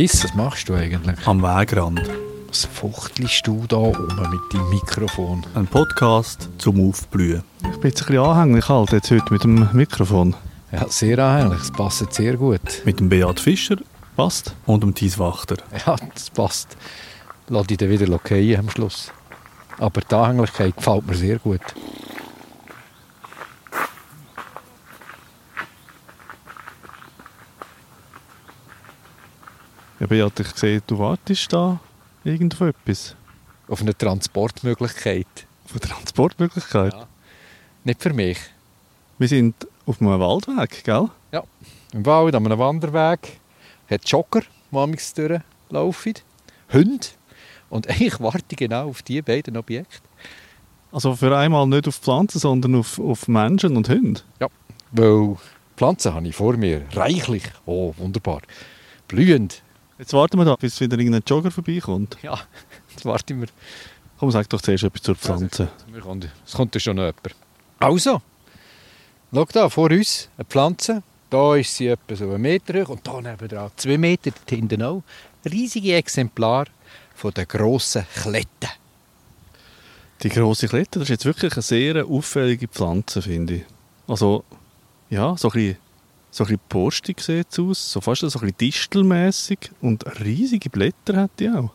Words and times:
Tiss, 0.00 0.24
was 0.24 0.34
machst 0.34 0.66
du 0.66 0.72
eigentlich? 0.72 1.26
Am 1.26 1.42
Wegrand. 1.42 2.00
Was 2.48 2.64
fuchtelst 2.64 3.46
du 3.46 3.66
da 3.68 3.76
oben 3.76 4.06
mit 4.30 4.40
deinem 4.50 4.70
Mikrofon? 4.70 5.44
Ein 5.54 5.66
Podcast 5.66 6.48
zum 6.56 6.88
Aufblühen. 6.88 7.42
Ich 7.70 7.80
bin 7.80 7.90
jetzt 7.90 8.00
ein 8.00 8.06
bisschen 8.06 8.24
anhänglich 8.24 8.66
halt 8.66 8.92
jetzt 8.92 9.10
heute 9.10 9.30
mit 9.30 9.44
dem 9.44 9.68
Mikrofon. 9.74 10.34
Ja, 10.72 10.88
sehr 10.88 11.18
anhänglich. 11.18 11.60
Es 11.60 11.70
passt 11.70 12.14
sehr 12.14 12.38
gut. 12.38 12.62
Mit 12.86 12.98
dem 12.98 13.10
Beat 13.10 13.40
Fischer 13.40 13.76
Passt? 14.16 14.54
und 14.64 14.82
dem 14.82 14.94
Thies 14.94 15.18
Wachter. 15.18 15.56
Ja, 15.86 15.96
das 16.14 16.30
passt. 16.30 16.78
Lass 17.48 17.66
dich 17.66 17.76
dann 17.76 17.90
wieder 17.90 18.06
lokieren 18.06 18.60
am 18.60 18.70
Schluss. 18.70 19.12
Aber 19.76 20.00
die 20.00 20.14
Anhänglichkeit 20.14 20.78
gefällt 20.78 21.06
mir 21.08 21.14
sehr 21.14 21.38
gut. 21.40 21.60
Ja, 30.00 30.06
Beat, 30.06 30.40
ich 30.40 30.56
sehe, 30.56 30.80
du 30.86 30.98
wartest 30.98 31.52
da 31.52 31.78
irgendwo 32.24 32.64
etwas. 32.64 33.14
Auf 33.68 33.82
eine 33.82 33.94
Transportmöglichkeit. 33.96 35.26
Von 35.66 35.78
Transportmöglichkeit. 35.78 36.94
Ja. 36.94 37.06
Nicht 37.84 38.02
für 38.02 38.14
mich. 38.14 38.38
Wir 39.18 39.28
sind 39.28 39.54
auf 39.84 40.00
einem 40.00 40.18
Waldweg, 40.18 40.84
gell? 40.84 41.10
Im 41.92 42.06
Wald, 42.06 42.34
an 42.34 42.46
einem 42.46 42.58
Wanderweg, 42.58 43.40
hat 43.90 44.08
Jogger, 44.08 44.40
die 44.70 45.14
durchlaufen, 45.14 46.14
Hunde. 46.72 47.06
Und 47.68 47.86
ich 48.00 48.18
warte 48.20 48.56
genau 48.56 48.88
auf 48.88 49.02
diese 49.02 49.22
beiden 49.22 49.58
Objekte. 49.58 50.00
Also 50.92 51.14
für 51.14 51.36
einmal 51.36 51.66
nicht 51.66 51.86
auf 51.86 51.96
Pflanzen, 51.96 52.38
sondern 52.38 52.74
auf, 52.76 52.98
auf 52.98 53.28
Menschen 53.28 53.76
und 53.76 53.90
Hunde. 53.90 54.22
Weil 54.92 55.36
Pflanzen 55.76 56.14
habe 56.14 56.26
ich 56.26 56.34
vor 56.34 56.56
mir. 56.56 56.86
Reichlich. 56.92 57.44
Oh, 57.66 57.92
wunderbar. 57.98 58.40
Blühend. 59.06 59.62
Jetzt 60.00 60.12
warten 60.14 60.38
wir 60.38 60.44
da, 60.46 60.56
bis 60.56 60.80
wieder 60.80 60.98
irgendein 60.98 61.22
Jogger 61.26 61.50
vorbeikommt. 61.50 62.16
Ja, 62.22 62.38
jetzt 62.90 63.04
warten 63.04 63.40
wir. 63.42 63.48
Komm, 64.18 64.30
sag 64.30 64.48
doch 64.48 64.60
zuerst 64.62 64.84
etwas 64.84 65.02
zur 65.02 65.14
Pflanze. 65.14 65.68
Kommen- 66.02 66.30
Es 66.46 66.52
kommt 66.54 66.74
ja 66.74 66.80
schon 66.80 66.96
noch 66.96 67.02
jemand. 67.04 67.34
Also, 67.78 68.22
schau 69.32 69.44
da, 69.52 69.68
vor 69.68 69.90
uns 69.90 70.28
eine 70.38 70.44
Pflanze. 70.46 71.02
Da 71.28 71.54
ist 71.56 71.76
sie 71.76 71.86
etwa 71.88 72.16
so 72.16 72.24
einen 72.30 72.40
Meter 72.42 72.82
hoch 72.82 72.88
und 72.88 73.06
da 73.06 73.20
nebenan 73.20 73.70
zwei 73.76 73.98
Meter, 73.98 74.32
hinten 74.48 74.82
auch. 74.82 75.02
Riesige 75.44 75.94
Exemplar 75.94 76.66
von 77.14 77.32
der 77.32 77.46
grossen 77.46 78.04
Klette. 78.14 78.68
Die 80.22 80.28
grosse 80.28 80.66
Klette, 80.68 80.98
das 80.98 81.02
ist 81.04 81.10
jetzt 81.10 81.24
wirklich 81.26 81.52
eine 81.52 81.62
sehr 81.62 82.04
auffällige 82.06 82.68
Pflanze, 82.68 83.22
finde 83.22 83.54
ich. 83.56 83.62
Also, 84.08 84.44
ja, 85.08 85.36
so 85.36 85.48
ein 85.48 85.52
bisschen, 85.52 85.76
so 86.30 86.44
ein 86.44 86.48
bisschen 86.48 86.60
borstig 86.68 87.20
sieht 87.20 87.58
aus, 87.58 87.92
so 87.92 88.00
fast 88.00 88.20
so 88.20 88.26
ein 88.26 88.32
bisschen 88.32 88.56
distelmässig 88.58 89.70
und 89.80 90.04
riesige 90.20 90.70
Blätter 90.70 91.16
hat 91.16 91.30
die 91.38 91.48
auch. 91.48 91.70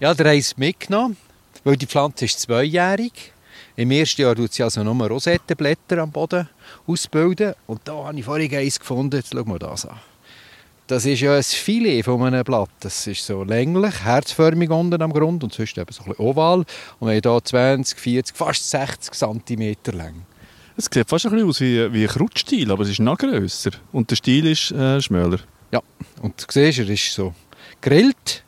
Ja, 0.00 0.12
der 0.12 0.34
es 0.34 0.56
mitgenommen, 0.56 1.16
weil 1.62 1.76
die 1.76 1.86
Pflanze 1.86 2.26
ist 2.26 2.40
zweijährig. 2.40 3.32
Im 3.76 3.90
ersten 3.90 4.22
Jahr 4.22 4.36
tut 4.36 4.52
sie 4.52 4.62
also 4.62 4.84
nur 4.84 5.08
Rosettenblätter 5.08 5.98
am 5.98 6.12
Boden 6.12 6.48
ausbilden. 6.86 7.54
Und 7.66 7.80
da 7.84 8.04
habe 8.04 8.18
ich 8.18 8.24
vorhin 8.24 8.54
eins 8.54 8.78
gefunden. 8.78 9.16
Jetzt 9.16 9.32
schauen 9.32 9.48
wir 9.48 9.58
das 9.58 9.86
an. 9.86 9.98
Das 10.86 11.06
ist 11.06 11.20
ja 11.20 11.34
ein 11.34 11.42
Filet 11.42 12.02
von 12.02 12.22
einem 12.22 12.44
Blatt. 12.44 12.68
Das 12.80 13.06
ist 13.06 13.24
so 13.24 13.42
länglich, 13.42 14.04
herzförmig 14.04 14.70
unten 14.70 15.00
am 15.00 15.12
Grund 15.12 15.42
und 15.42 15.52
sonst 15.52 15.78
eben 15.78 15.90
so 15.90 16.04
ein 16.04 16.12
oval. 16.18 16.58
Und 16.98 17.08
wir 17.08 17.16
haben 17.16 17.22
hier 17.22 17.42
20, 17.42 17.98
40, 17.98 18.36
fast 18.36 18.70
60 18.70 19.14
cm 19.14 19.76
lang. 19.92 20.26
Es 20.76 20.88
sieht 20.92 21.08
fast 21.08 21.26
ein 21.26 21.32
bisschen 21.32 21.48
aus 21.48 21.60
wie, 21.60 21.92
wie 21.92 22.02
ein 22.02 22.08
Krautstiel, 22.08 22.72
aber 22.72 22.82
es 22.82 22.90
ist 22.90 22.98
noch 22.98 23.16
grösser. 23.16 23.70
Und 23.92 24.10
der 24.10 24.16
Stiel 24.16 24.46
ist 24.46 24.72
äh, 24.72 25.00
schmäler. 25.00 25.38
Ja, 25.70 25.80
und 26.20 26.40
du 26.40 26.44
siehst, 26.50 26.80
er 26.80 26.88
ist 26.88 27.12
so 27.12 27.32
grillt 27.80 28.44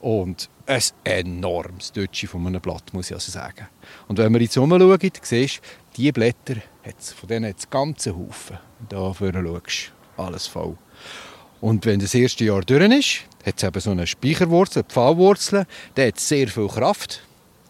und 0.00 0.48
ein 0.66 0.82
enormes 1.04 1.92
Deutsche 1.92 2.26
von 2.26 2.44
einem 2.46 2.60
Blatt, 2.60 2.92
muss 2.92 3.10
ich 3.10 3.14
also 3.14 3.30
sagen. 3.30 3.68
Und 4.08 4.18
wenn 4.18 4.32
wir 4.32 4.40
jetzt 4.40 4.58
rumschauen, 4.58 5.10
siehst 5.22 5.58
du, 5.58 5.62
diese 5.96 6.12
Blätter, 6.12 6.56
hat's, 6.84 7.12
von 7.12 7.28
denen 7.28 7.48
hat 7.48 7.58
es 7.58 7.70
ganze 7.70 8.16
Haufen. 8.16 8.58
Da 8.88 9.12
vorne 9.12 9.44
schaust 9.44 9.92
alles 10.16 10.46
voll. 10.48 10.76
Und 11.60 11.86
wenn 11.86 12.00
das 12.00 12.12
erste 12.12 12.44
Jahr 12.44 12.62
durch 12.62 12.90
ist, 12.90 13.20
hat 13.46 13.54
es 13.56 13.62
eben 13.62 13.80
so 13.80 13.90
eine 13.92 14.06
Speicherwurzel, 14.08 14.82
eine 14.82 14.90
Pfahlwurzel, 14.90 15.66
der 15.96 16.08
hat 16.08 16.18
sehr 16.18 16.48
viel 16.48 16.66
Kraft, 16.66 17.22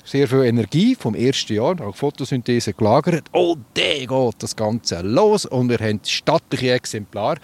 sehr 0.04 0.28
viel 0.28 0.44
Energie 0.44 0.94
vom 0.94 1.14
ersten 1.14 1.54
Jahr, 1.54 1.80
auch 1.80 1.96
Photosynthese 1.96 2.72
gelagert. 2.72 3.24
Und 3.32 3.64
dann 3.74 4.06
geht 4.06 4.42
das 4.42 4.56
Ganze 4.56 5.00
los 5.02 5.46
und 5.46 5.68
wir 5.68 5.78
haben 5.78 6.00
stattliche 6.04 6.72
Exemplare. 6.72 7.38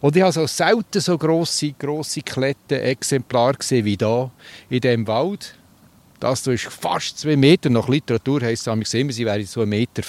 Und 0.00 0.16
ich 0.16 0.22
habe 0.22 0.32
so 0.32 0.46
selten 0.46 1.00
so 1.00 1.18
grosse, 1.18 1.72
grosse 1.72 2.22
Kletten-Exemplare 2.22 3.54
gesehen 3.54 3.84
wie 3.84 3.96
da 3.96 4.30
in 4.68 4.80
diesem 4.80 5.06
Wald. 5.06 5.56
Das 6.20 6.44
hier 6.44 6.54
ist 6.54 6.64
fast 6.66 7.18
zwei 7.18 7.36
Meter. 7.36 7.68
Nach 7.68 7.88
Literatur 7.88 8.40
heisst 8.40 8.66
es 8.66 8.94
immer, 8.94 9.12
sie 9.12 9.26
wären 9.26 9.44
so 9.44 9.60
1,50 9.60 9.66
Meter. 9.66 10.04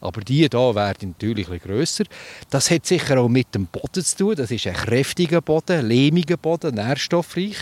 Aber 0.00 0.20
die 0.20 0.36
hier 0.48 0.52
werden 0.52 1.14
natürlich 1.18 1.48
bisschen 1.48 1.68
grösser. 1.68 2.04
Das 2.50 2.70
hat 2.70 2.86
sicher 2.86 3.18
auch 3.18 3.28
mit 3.28 3.54
dem 3.54 3.66
Boden 3.66 4.04
zu 4.04 4.16
tun. 4.16 4.36
Das 4.36 4.50
ist 4.50 4.66
ein 4.66 4.74
kräftiger 4.74 5.40
Boden, 5.40 5.86
lehmiger 5.86 6.36
Boden, 6.36 6.76
nährstoffreich. 6.76 7.56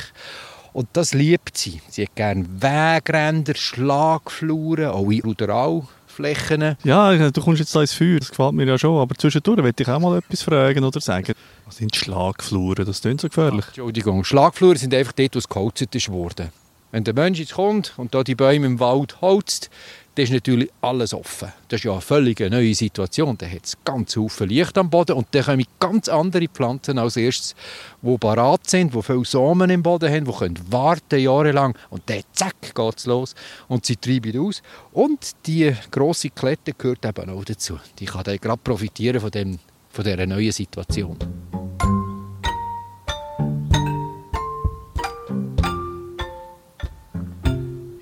Und 0.75 0.89
das 0.93 1.15
liebt 1.15 1.57
sie. 1.57 1.81
Sie 1.89 2.03
hat 2.03 2.17
gerne 2.17 2.45
Wegränder, 2.59 3.55
Schlagfluren, 3.55 4.87
auch 4.87 5.09
in 5.09 5.21
Ruderalflächen. 5.21 6.77
Ja, 6.83 7.31
du 7.31 7.41
kommst 7.41 7.61
jetzt 7.61 7.75
da 7.77 7.81
ins 7.81 7.95
Feuer, 7.95 8.19
das 8.19 8.31
gefällt 8.31 8.55
mir 8.55 8.67
ja 8.67 8.77
schon. 8.77 9.01
Aber 9.01 9.15
zwischendurch 9.15 9.63
möchte 9.63 9.85
ich 9.85 9.89
auch 9.89 10.01
mal 10.01 10.19
etwas 10.19 10.43
fragen 10.43 10.83
oder 10.83 11.01
sagen. 11.01 11.33
Was 11.65 11.77
sind 11.77 11.95
Schlagfluren? 11.95 12.85
Das 12.85 13.01
klingt 13.01 13.21
so 13.21 13.29
gefährlich. 13.29 13.65
Entschuldigung, 13.69 14.25
Schlagfluren 14.25 14.77
sind 14.77 14.93
einfach 14.95 15.13
dort, 15.13 15.37
wo 15.37 15.39
es 15.39 15.49
geholzt 15.49 15.95
ist 15.95 16.09
worden. 16.11 16.51
Wenn 16.91 17.05
der 17.05 17.15
Mensch 17.15 17.39
jetzt 17.39 17.55
kommt 17.55 17.95
und 17.97 18.13
da 18.13 18.25
die 18.25 18.35
Bäume 18.35 18.67
im 18.67 18.81
Wald 18.81 19.21
holzt, 19.21 19.71
dann 20.15 20.25
ist 20.25 20.33
natürlich 20.33 20.71
alles 20.81 21.13
offen. 21.13 21.53
Das 21.69 21.81
ist 21.81 21.85
ja 21.85 21.93
eine 21.93 22.01
völlig 22.01 22.39
neue 22.41 22.75
Situation. 22.75 23.37
Da 23.37 23.47
hat 23.47 23.65
es 23.65 23.77
ganz 23.85 24.15
viel 24.15 24.47
Licht 24.47 24.79
am 24.79 24.89
Boden 24.89 25.17
und 25.17 25.27
dann 25.33 25.45
kommen 25.45 25.65
ganz 25.81 26.09
andere 26.09 26.47
Pflanzen 26.49 26.99
als 26.99 27.17
erstes, 27.17 27.55
die 28.01 28.19
parat 28.19 28.69
sind, 28.69 28.95
die 28.95 29.03
viele 29.03 29.25
Samen 29.25 29.71
im 29.71 29.83
Boden 29.83 30.13
haben, 30.13 30.25
die 30.25 30.33
können 30.33 30.61
warten 30.71 31.19
jahrelang 31.19 31.77
und 31.91 32.03
dann 32.07 32.23
zack 32.33 32.75
geht 32.75 32.99
es 32.99 33.07
los 33.07 33.35
und 33.69 33.85
sie 33.87 33.97
treiben 33.97 34.39
aus. 34.39 34.63
Und 34.93 35.33
die 35.47 35.75
grosse 35.91 36.31
Klette 36.31 36.73
gehört 36.75 37.05
eben 37.05 37.31
auch 37.31 37.45
dazu. 37.45 37.79
Die 37.99 38.07
kann 38.07 38.25
dann 38.25 38.39
gerade 38.39 38.61
profitieren 38.63 39.21
von, 39.21 39.31
dem, 39.31 39.59
von 39.91 40.05
dieser 40.05 40.27
neuen 40.27 40.53
Situation. 40.53 41.19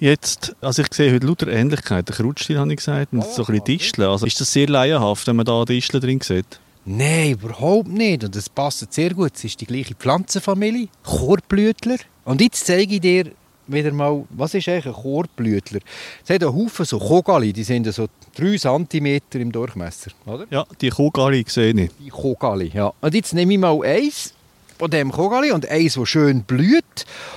Jetzt, 0.02 0.56
also 0.60 0.82
ich 0.82 0.92
sehe 0.92 1.14
heute 1.14 1.24
lauter 1.24 1.46
Ähnlichkeiten. 1.46 2.12
Krautstiel 2.12 2.58
habe 2.58 2.72
ich 2.72 2.78
gesagt 2.78 3.12
und 3.12 3.22
so 3.22 3.42
ein 3.42 3.46
bisschen 3.46 3.64
Disteln. 3.66 4.08
Also 4.08 4.26
ist 4.26 4.40
das 4.40 4.52
sehr 4.52 4.66
laienhaft, 4.66 5.28
wenn 5.28 5.36
man 5.36 5.46
da 5.46 5.64
Disteln 5.64 6.00
drin 6.00 6.20
sieht? 6.20 6.58
Nein, 6.84 7.30
überhaupt 7.30 7.86
nicht. 7.86 8.24
Und 8.24 8.34
das 8.34 8.48
passt 8.48 8.92
sehr 8.92 9.14
gut. 9.14 9.30
Es 9.36 9.44
ist 9.44 9.60
die 9.60 9.64
gleiche 9.64 9.94
Pflanzenfamilie, 9.94 10.88
Chorblütler. 11.04 11.98
Und 12.24 12.40
jetzt 12.40 12.66
zeige 12.66 12.96
ich 12.96 13.00
dir 13.00 13.30
wieder 13.68 13.92
mal, 13.92 14.24
was 14.30 14.54
ist 14.54 14.68
eigentlich 14.68 14.86
ein 14.86 14.92
Chorblütler? 14.92 15.78
Es 16.24 16.34
hat 16.34 16.42
einen 16.42 16.52
Haufen 16.52 16.84
so 16.84 16.98
Kogali, 16.98 17.52
die 17.52 17.62
sind 17.62 17.86
so 17.94 18.08
3 18.34 18.56
cm 18.58 19.20
im 19.34 19.52
Durchmesser. 19.52 20.10
Oder? 20.26 20.46
Ja, 20.50 20.66
die 20.80 20.90
Kugali 20.90 21.44
sehe 21.46 21.80
ich. 21.80 21.90
Die 22.00 22.08
Kogali, 22.08 22.72
ja. 22.74 22.92
Und 23.00 23.14
jetzt 23.14 23.34
nehme 23.34 23.52
ich 23.52 23.60
mal 23.60 23.80
eins 23.84 24.34
von 24.80 24.90
dem 24.90 25.12
Kogali 25.12 25.52
und 25.52 25.68
eins, 25.68 25.94
das 25.94 26.08
schön 26.08 26.42
blüht. 26.42 26.81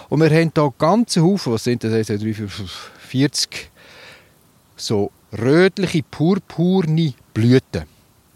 Und 0.10 0.22
wir 0.22 0.30
haben 0.30 0.52
hier 0.54 0.74
ganze 0.78 1.22
Haufen, 1.22 1.54
was 1.54 1.64
sind 1.64 1.84
das? 1.84 1.94
1, 1.94 2.08
2, 2.08 2.18
3, 2.18 2.34
4, 2.34 2.50
5, 2.50 2.92
40 3.00 3.72
so 4.76 5.12
rötliche, 5.38 6.04
purpurne 6.04 7.14
Blüten. 7.34 7.84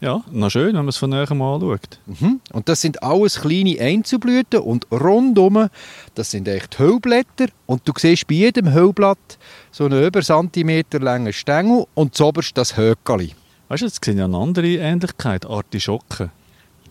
Ja, 0.02 0.24
na 0.32 0.50
schön, 0.50 0.68
wenn 0.68 0.76
man 0.76 0.88
es 0.88 0.98
von 0.98 1.10
näher 1.10 1.34
mal 1.34 1.56
anschaut. 1.56 2.00
Mhm. 2.06 2.40
Und 2.54 2.70
das 2.70 2.80
sind 2.80 3.04
alles 3.04 3.42
kleine 3.42 3.78
Einzelblüten 3.82 4.62
und 4.62 4.88
rundum, 4.92 5.68
das 6.16 6.32
sind 6.32 6.48
echt 6.48 6.80
Hüllblätter 6.80 7.48
und 7.66 7.82
du 7.86 7.92
siehst 7.98 8.26
bei 8.28 8.36
jedem 8.36 8.74
Hüllblatt 8.74 9.38
so 9.72 9.86
einen 9.86 10.02
über 10.02 10.22
Zentimeter 10.22 11.00
langen 11.00 11.34
Stängel 11.34 11.86
und 11.96 12.16
zoberst 12.16 12.58
das 12.58 12.78
Höckeli. 12.78 13.36
Weißt 13.68 13.82
du, 13.82 13.88
jetzt 13.88 14.04
sehe 14.04 14.14
ich 14.14 14.22
eine 14.22 14.38
andere 14.38 14.68
Ähnlichkeit, 14.68 15.46
Artischocken. 15.46 16.32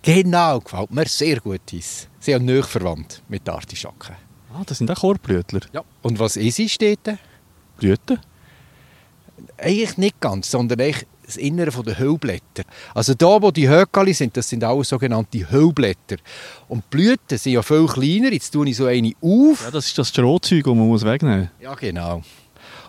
Genau, 0.02 0.60
gefällt 0.60 0.90
mir 0.90 1.06
sehr 1.06 1.40
gut. 1.40 1.72
Is. 1.72 2.08
Sie 2.18 2.32
sind 2.32 2.44
näher 2.44 2.62
verwandt 2.62 3.22
mit 3.28 3.48
Artischocken. 3.48 4.16
Ah, 4.54 4.62
das 4.64 4.78
sind 4.78 4.90
auch 4.90 5.00
Chorblütler. 5.00 5.60
Ja. 5.72 5.82
Und 6.02 6.18
was 6.18 6.36
ist 6.36 6.58
es 6.58 6.78
dort? 6.78 7.18
Blüten? 7.76 8.18
Eigentlich 9.56 9.96
nicht 9.98 10.20
ganz, 10.20 10.50
sondern 10.50 10.80
eigentlich 10.80 11.06
das 11.24 11.36
Innere 11.36 11.70
der 11.82 11.98
Hüllblätter. 11.98 12.64
Also 12.94 13.14
da, 13.14 13.40
wo 13.42 13.50
die 13.50 13.68
Höckeli 13.68 14.14
sind, 14.14 14.36
das 14.36 14.48
sind 14.48 14.64
auch 14.64 14.82
sogenannte 14.82 15.50
Hüllblätter. 15.50 16.16
Und 16.68 16.84
die 16.84 16.96
Blüten 16.96 17.36
sind 17.36 17.52
ja 17.52 17.62
viel 17.62 17.86
kleiner. 17.86 18.32
Jetzt 18.32 18.50
tue 18.50 18.68
ich 18.68 18.76
so 18.76 18.86
eine 18.86 19.12
auf. 19.20 19.64
Ja, 19.64 19.70
das 19.70 19.86
ist 19.86 19.98
das 19.98 20.08
Strohzeug, 20.08 20.64
das 20.64 20.74
man 20.74 20.88
muss 20.88 21.04
wegnehmen 21.04 21.40
muss. 21.40 21.62
Ja, 21.62 21.74
genau. 21.74 22.22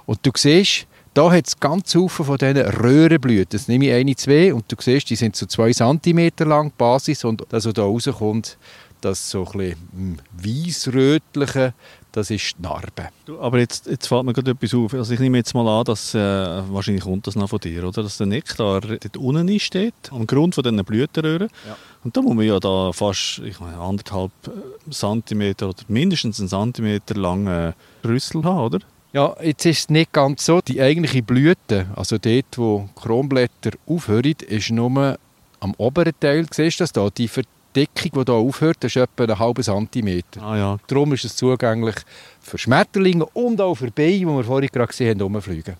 Und 0.05 0.19
du 0.23 0.31
siehst, 0.35 0.88
da 1.13 1.31
hat 1.31 1.47
es 1.47 1.59
ganz 1.59 1.91
viele 1.91 2.09
von 2.09 2.38
diesen 2.38 2.57
Röhrenblüten. 2.57 3.50
Das 3.51 3.67
nehme 3.67 3.88
ich 3.88 3.94
eine, 3.94 4.15
zwei 4.15 4.53
und 4.53 4.71
du 4.71 4.75
siehst, 4.79 5.09
die 5.09 5.15
sind 5.15 5.35
so 5.35 5.45
zwei 5.45 5.71
Zentimeter 5.71 6.45
lang, 6.45 6.69
die 6.69 6.75
Basis. 6.77 7.23
Und 7.23 7.45
das, 7.50 7.65
was 7.65 7.73
da 7.73 7.83
rauskommt, 7.83 8.57
das 9.01 9.29
so 9.29 9.45
ein 9.45 9.75
bisschen 9.91 10.21
weissrötliche, 10.31 11.73
das 12.11 12.31
ist 12.31 12.56
die 12.57 12.63
Narbe. 12.63 13.09
Aber 13.39 13.59
jetzt, 13.59 13.88
jetzt 13.88 14.07
fällt 14.07 14.23
mir 14.23 14.33
gerade 14.33 14.51
etwas 14.51 14.73
auf. 14.73 14.94
Also 14.94 15.13
ich 15.13 15.19
nehme 15.19 15.38
jetzt 15.38 15.53
mal 15.53 15.67
an, 15.67 15.85
dass, 15.85 16.13
äh, 16.15 16.17
wahrscheinlich 16.19 17.03
kommt 17.03 17.27
das 17.27 17.35
noch 17.35 17.50
von 17.50 17.59
dir, 17.59 17.88
oder? 17.88 18.03
dass 18.03 18.17
der 18.17 18.27
Nektar 18.27 18.81
dort 18.81 19.17
unten 19.17 19.47
ist, 19.47 19.63
steht, 19.63 19.94
am 20.12 20.25
Grund 20.25 20.55
von 20.55 20.63
diesen 20.63 20.83
Blütenröhren. 20.83 21.50
Ja. 21.67 21.77
Und 22.03 22.17
da 22.17 22.21
muss 22.21 22.35
man 22.35 22.45
ja 22.45 22.59
da 22.59 22.91
fast 22.94 23.39
ich 23.39 23.59
meine, 23.59 23.77
anderthalb 23.77 24.31
äh, 24.47 24.91
Zentimeter 24.91 25.69
oder 25.69 25.83
mindestens 25.88 26.39
einen 26.39 26.50
Zentimeter 26.50 27.15
lange 27.15 27.75
Rüssel 28.03 28.44
haben, 28.44 28.65
oder? 28.65 28.79
Ja, 29.11 29.35
jetzt 29.41 29.65
ist 29.65 29.79
es 29.79 29.89
nicht 29.89 30.11
ganz 30.11 30.45
so. 30.45 30.61
Die 30.61 30.79
eigentliche 30.79 31.23
Blüte, 31.23 31.88
also 31.95 32.17
dort, 32.19 32.57
wo 32.57 32.89
Kronblätter 32.95 33.71
aufhören, 33.88 34.35
ist 34.47 34.69
nur 34.69 35.17
am 35.59 35.73
oberen 35.77 36.13
Teil. 36.19 36.45
Siehst 36.51 36.79
du 36.79 36.83
das 36.83 36.91
da? 36.91 37.09
Die 37.09 37.27
Verdeckung, 37.27 38.23
die 38.23 38.31
hier 38.31 38.33
aufhört, 38.33 38.83
ist 38.83 38.97
etwa 38.97 39.23
einen 39.23 39.39
halben 39.39 39.63
Zentimeter. 39.63 40.44
Ah 40.44 40.57
ja. 40.57 40.77
Darum 40.85 41.13
ist 41.13 41.25
es 41.25 41.35
zugänglich 41.35 41.95
für 42.39 42.59
Schmetterlinge 42.59 43.25
und 43.25 43.59
auch 43.59 43.75
für 43.75 43.89
Bienen, 43.89 44.19
die 44.19 44.25
wir 44.25 44.44
vorhin 44.44 44.69
gerade 44.71 44.88
gesehen 44.88 45.19
haben, 45.19 45.35
rumfliegen. 45.35 45.75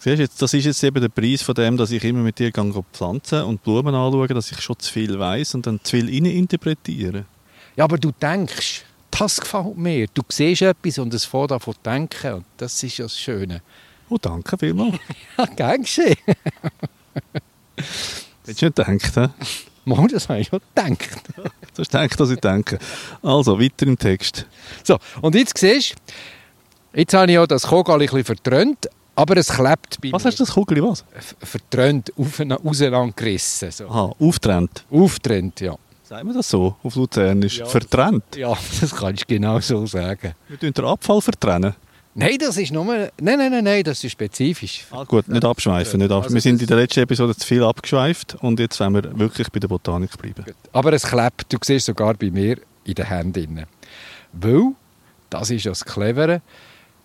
Siehst 0.00 0.18
du, 0.18 0.22
jetzt, 0.22 0.42
das 0.42 0.52
ist 0.52 0.64
jetzt 0.64 0.82
eben 0.82 1.00
der 1.00 1.08
Preis 1.08 1.42
von 1.42 1.54
dem, 1.54 1.76
dass 1.76 1.92
ich 1.92 2.02
immer 2.02 2.20
mit 2.20 2.38
dir 2.38 2.50
gehe 2.50 2.84
Pflanzen 2.92 3.42
und 3.42 3.62
Blumen 3.62 3.94
anschaue, 3.94 4.26
dass 4.26 4.50
ich 4.50 4.60
schon 4.60 4.78
zu 4.78 4.92
viel 4.92 5.18
weiß 5.18 5.54
und 5.54 5.66
dann 5.66 5.80
zu 5.84 5.96
viel 5.96 6.08
interpretiere. 6.26 7.26
Ja, 7.76 7.84
aber 7.84 7.98
du 7.98 8.10
denkst, 8.10 8.84
das 9.18 9.40
gefällt 9.40 9.76
mir. 9.76 10.06
Du 10.12 10.22
siehst 10.28 10.62
etwas 10.62 10.98
und 10.98 11.12
es 11.14 11.32
an 11.32 11.48
zu 11.60 11.72
denken. 11.84 12.32
Und 12.34 12.44
das 12.56 12.82
ist 12.82 12.98
ja 12.98 13.04
das 13.04 13.18
Schöne. 13.18 13.62
Oh, 14.08 14.18
danke 14.20 14.56
vielmals. 14.58 14.96
Ja, 15.38 15.44
gern 15.46 15.82
geschehen. 15.82 16.16
Hättest 17.76 18.62
du 18.62 18.66
nicht 18.66 18.76
gedacht, 18.76 19.16
hä? 19.16 19.28
Mal, 19.84 20.08
das 20.08 20.28
habe 20.28 20.40
ich 20.40 20.48
schon 20.48 20.60
gedacht. 20.74 21.10
Du 21.76 21.82
hast 21.82 21.90
gedacht, 21.92 22.18
dass 22.18 22.30
ich 22.30 22.40
denke. 22.40 22.78
Also, 23.22 23.60
weiter 23.60 23.86
im 23.86 23.98
Text. 23.98 24.46
So, 24.82 24.96
und 25.20 25.34
jetzt 25.34 25.58
siehst 25.58 25.92
du, 26.94 26.98
jetzt 26.98 27.12
habe 27.12 27.26
ich 27.26 27.34
ja 27.34 27.46
das 27.46 27.64
Kogel 27.64 27.94
ein 27.96 27.98
bisschen 28.00 28.24
vertrönt, 28.24 28.88
aber 29.14 29.36
es 29.36 29.48
klebt 29.48 30.00
bei 30.00 30.10
Was 30.10 30.24
mir. 30.24 30.30
hast 30.30 30.40
du 30.40 30.44
das 30.44 30.54
Kugel, 30.54 30.82
was? 30.82 31.04
Vertrönt, 31.42 32.10
auf- 32.16 32.40
auseinandergerissen. 32.64 33.70
So. 33.72 33.88
Aha, 33.90 34.14
auftrennt. 34.18 34.84
Auftrennt, 34.90 35.60
ja. 35.60 35.76
Sagt 36.08 36.24
man 36.24 36.36
das 36.36 36.48
so 36.48 36.76
auf 36.84 36.94
Luzernisch? 36.94 37.58
Ja. 37.58 37.66
Vertrennt. 37.66 38.36
Ja, 38.36 38.56
das 38.80 38.94
kannst 38.94 39.22
du 39.22 39.26
genau 39.26 39.58
so 39.58 39.86
sagen. 39.86 40.34
Wir 40.46 40.56
tun 40.56 40.72
den 40.72 40.84
Abfall 40.84 41.20
vertrennen. 41.20 41.74
Nein, 42.14 42.38
das 42.38 42.56
ist 42.56 42.72
nur... 42.72 42.84
Nein, 42.84 43.10
nein, 43.18 43.50
nein, 43.50 43.64
nein, 43.64 43.82
das 43.82 44.04
ist 44.04 44.12
spezifisch. 44.12 44.86
Ah, 44.92 45.02
gut, 45.02 45.26
nicht 45.26 45.44
abschweifen. 45.44 45.98
Nicht 45.98 46.12
ab 46.12 46.22
Also 46.22 46.34
wir 46.34 46.40
sind 46.40 46.62
in 46.62 46.68
der 46.68 46.76
letzten 46.76 47.00
Episode 47.00 47.34
zu 47.34 47.44
viel 47.44 47.64
abgeschweift 47.64 48.36
und 48.40 48.60
jetzt 48.60 48.78
wollen 48.78 48.94
wir 48.94 49.18
wirklich 49.18 49.50
bei 49.50 49.58
der 49.58 49.66
Botanik 49.66 50.16
bleiben. 50.16 50.44
Gut. 50.44 50.54
Aber 50.72 50.92
es 50.92 51.02
klebt, 51.02 51.52
du 51.52 51.58
siehst 51.60 51.86
sogar 51.86 52.14
bei 52.14 52.30
mir 52.30 52.58
in 52.84 52.94
den 52.94 53.06
Händen. 53.06 53.66
Weil, 54.32 54.62
das 55.28 55.50
ist 55.50 55.64
ja 55.64 55.72
das 55.72 55.84
Clevere, 55.84 56.40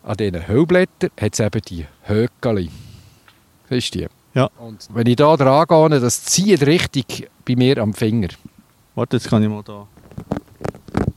an 0.04 0.16
diesen 0.16 0.48
Hüllblättern 0.48 1.10
hat 1.20 1.34
es 1.34 1.40
eben 1.40 1.62
die 1.68 1.88
Höckeli. 2.08 2.70
Siehst 3.68 3.96
du 3.96 4.00
die? 4.00 4.08
Ja. 4.34 4.50
Und 4.60 4.88
wenn 4.94 5.08
ich 5.08 5.16
da 5.16 5.36
dran 5.36 5.66
gehe, 5.68 6.00
das 6.00 6.24
zieht 6.24 6.62
richtig 6.66 7.28
bei 7.46 7.56
mir 7.56 7.80
am 7.80 7.94
Finger. 7.94 8.30
Warte, 8.96 9.18
jetzt 9.18 9.30
kann 9.30 9.42
ich 9.42 9.50
mal 9.50 9.64
da. 9.64 9.88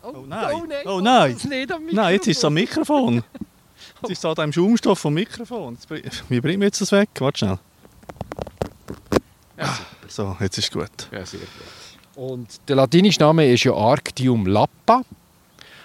Oh, 0.03 0.25
nein. 0.27 0.55
Oh, 0.85 1.01
nein. 1.01 1.35
das 1.35 1.45
nicht 1.45 1.73
am 1.73 1.87
Nein, 1.91 2.15
jetzt 2.15 2.29
ist 2.29 2.39
es 2.39 2.45
am 2.45 2.55
Mikrofon. 2.55 3.23
Jetzt 4.03 4.11
ist 4.13 4.19
es 4.19 4.25
an 4.25 4.35
dem 4.35 4.53
Schaumstoff 4.53 4.99
vom 4.99 5.15
Mikrofon. 5.15 5.79
Jetzt 5.91 6.25
Wie 6.31 6.41
bringen 6.41 6.61
wir 6.61 6.67
jetzt 6.67 6.81
das 6.81 6.93
weg? 6.93 7.09
Warte 7.19 7.39
schnell. 7.39 7.59
Ja, 9.59 9.79
So, 10.09 10.37
jetzt 10.41 10.59
ist 10.59 10.73
gut. 10.73 10.91
Ja, 11.11 11.25
sehr 11.25 11.41
gut. 11.41 11.49
Und 12.17 12.61
der 12.69 12.77
latinische 12.77 13.21
Name 13.21 13.51
ist 13.51 13.65
ja 13.65 13.73
Arctium 13.75 14.47
lappa. 14.47 15.03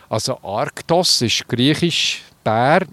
Also 0.10 0.40
Arktos 0.44 1.22
ist 1.22 1.48
griechisch 1.48 2.24
Bär. 2.44 2.86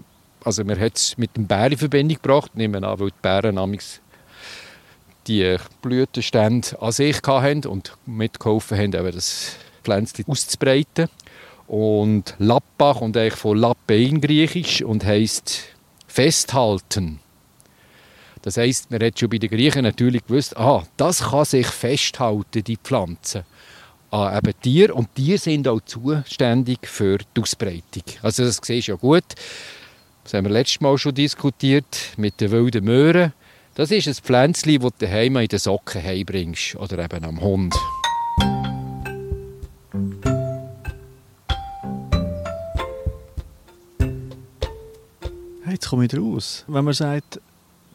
Also 0.43 0.63
man 0.63 0.79
hat 0.79 0.95
es 0.97 1.17
mit 1.17 1.35
dem 1.35 1.45
Bär 1.45 1.71
in 1.71 1.77
Verbindung 1.77 2.17
gebracht, 2.21 2.55
nehmen 2.55 2.83
an, 2.83 2.99
weil 2.99 3.09
die 3.09 3.15
Bären 3.21 3.55
namens 3.55 3.99
die 5.27 5.57
Blütenstände 5.81 6.81
an 6.81 6.91
sich 6.91 7.17
hatten 7.25 7.65
und 7.65 7.93
mitgeholfen 8.05 8.77
haben, 8.77 8.93
eben 8.93 9.11
das 9.11 9.55
Pflänzchen 9.83 10.25
auszubreiten. 10.27 11.09
Und 11.67 12.35
Lappa 12.39 12.93
kommt 12.93 13.17
eigentlich 13.17 13.35
von 13.35 13.57
Lappein 13.57 14.21
griechisch 14.21 14.81
und 14.81 15.03
heißt 15.03 15.63
festhalten. 16.07 17.19
Das 18.41 18.55
heisst, 18.55 18.89
man 18.91 19.03
hat 19.03 19.19
schon 19.19 19.29
bei 19.29 19.39
den 19.39 19.49
Griechen 19.49 19.83
natürlich 19.83 20.25
gewusst, 20.25 20.55
ah, 20.55 20.85
das 20.95 21.19
kann 21.31 21.43
sich 21.43 21.67
festhalten, 21.67 22.63
die 22.63 22.77
Pflanze, 22.77 23.43
an 24.11 24.37
eben 24.37 24.53
Tier 24.61 24.95
und 24.95 25.09
die 25.17 25.37
sind 25.37 25.67
auch 25.67 25.81
zuständig 25.81 26.87
für 26.87 27.17
die 27.17 27.41
Ausbreitung. 27.41 28.03
Also 28.21 28.45
das 28.45 28.61
siehst 28.63 28.87
du 28.87 28.93
ja 28.93 28.97
gut. 28.97 29.25
Das 30.23 30.33
haben 30.33 30.45
wir 30.45 30.51
letztes 30.51 30.79
Mal 30.81 30.97
schon 30.97 31.15
diskutiert 31.15 32.13
mit 32.15 32.39
den 32.39 32.51
wilden 32.51 32.85
Möhren. 32.85 33.33
Das 33.77 33.91
ist 33.91 34.07
ein 34.07 34.15
Pflänzchen, 34.15 34.79
das 34.79 34.91
du 34.97 35.05
daheim 35.05 35.37
in 35.37 35.47
den 35.47 35.59
Socken 35.59 36.01
heimbringst 36.01 36.77
oder 36.77 36.97
eben 36.97 37.23
am 37.23 37.39
Hund. 37.39 37.75
Hey, 45.61 45.73
jetzt 45.73 45.87
komme 45.87 46.05
ich 46.05 46.17
raus. 46.17 46.65
Wenn 46.67 46.85
man 46.85 46.95
sagt, 46.95 47.37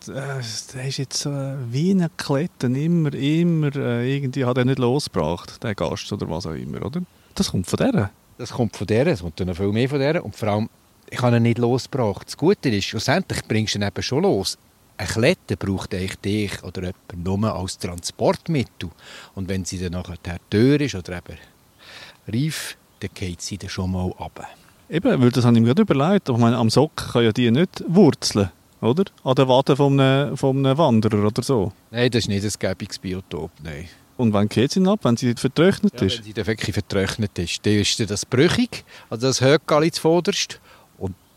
äh, 0.07 0.13
der 0.13 0.87
ist 0.87 0.99
jetzt 0.99 1.27
äh, 1.27 1.55
wie 1.69 1.91
eine 1.91 2.11
Klette, 2.17 2.69
immer, 2.69 3.13
immer, 3.13 3.75
äh, 3.75 4.15
irgendwie 4.15 4.45
hat 4.45 4.59
er 4.59 4.65
nicht 4.65 4.79
losgebracht, 4.79 5.61
der 5.65 5.75
Gast 5.75 6.13
oder 6.13 6.31
was 6.31 6.47
auch 6.47 6.53
immer, 6.53 6.87
oder? 6.87 7.03
Das 7.35 7.51
kommt 7.51 7.67
von 7.67 7.79
der. 7.79 8.13
Das 8.39 8.53
kommt 8.53 8.77
von 8.77 8.87
der, 8.87 9.09
es 9.09 9.23
kommt 9.23 9.41
noch 9.41 9.57
viel 9.57 9.73
mehr 9.73 9.89
von 9.89 9.99
der 9.99 10.25
und 10.25 10.37
vor 10.37 10.49
allem, 10.49 10.69
ich 11.11 11.21
habe 11.21 11.39
ihn 11.39 11.43
nicht 11.43 11.59
losgebracht. 11.59 12.29
Das 12.29 12.37
Gute 12.37 12.69
ist, 12.69 12.85
schlussendlich 12.85 13.43
bringst 13.49 13.75
du 13.75 13.81
ihn 13.81 13.83
eben 13.83 14.03
schon 14.05 14.23
los. 14.23 14.57
Eine 15.03 15.11
Klette 15.11 15.57
braucht 15.57 15.93
eigentlich 15.95 16.17
dich 16.21 16.63
oder 16.63 16.83
jemand 17.13 17.43
nur 17.43 17.53
als 17.57 17.77
Transportmittel. 17.77 18.89
Und 19.35 19.49
wenn 19.49 19.65
sie 19.65 19.79
dann 19.79 19.93
nachher 19.93 20.15
teuer 20.49 20.81
ist 20.81 20.95
oder 20.95 21.19
eben 21.19 21.39
reif, 22.29 22.77
dann 23.01 23.11
geht 23.13 23.43
sie 23.43 23.59
dann 23.59 23.69
schon 23.69 23.91
mal 23.91 24.03
runter. 24.03 24.47
Eben, 24.89 25.21
weil 25.21 25.31
das 25.33 25.45
habe 25.45 25.57
ich 25.57 25.61
mir 25.63 25.75
gerade 25.75 25.83
überlegt. 25.83 26.29
Ich 26.29 26.37
meine, 26.37 26.57
am 26.57 26.71
Socken 26.71 27.09
kann 27.11 27.25
ja 27.25 27.33
die 27.33 27.51
nicht 27.51 27.83
wurzeln, 27.89 28.53
oder? 28.81 29.05
An 29.25 29.35
der 29.35 29.49
Wade 29.49 29.75
von 29.75 29.99
einem, 29.99 30.37
von 30.37 30.57
einem 30.65 30.79
Wanderer 30.79 31.27
oder 31.27 31.43
so. 31.43 31.73
Nein, 31.91 32.09
das 32.09 32.21
ist 32.21 32.29
nicht 32.29 32.45
ein 32.45 32.53
gäbiges 32.57 33.01
Biotop, 33.01 33.51
nein. 33.61 33.89
Und 34.19 34.33
wann 34.33 34.49
geht 34.49 34.71
sie 34.71 34.87
ab? 34.87 35.01
Wenn 35.03 35.17
sie 35.17 35.35
vertrocknet 35.35 36.01
Ja, 36.01 36.07
ist? 36.07 36.19
wenn 36.19 36.25
sie 36.27 36.33
dann 36.33 36.47
wirklich 36.47 36.75
vertrocknet 36.75 37.37
ist, 37.41 37.67
dann 37.67 37.73
ist 37.73 37.99
das 38.09 38.25
brüchig, 38.25 38.85
also 39.11 39.27
das 39.27 39.41
Höckali 39.41 39.91
zuvorderst. 39.91 40.61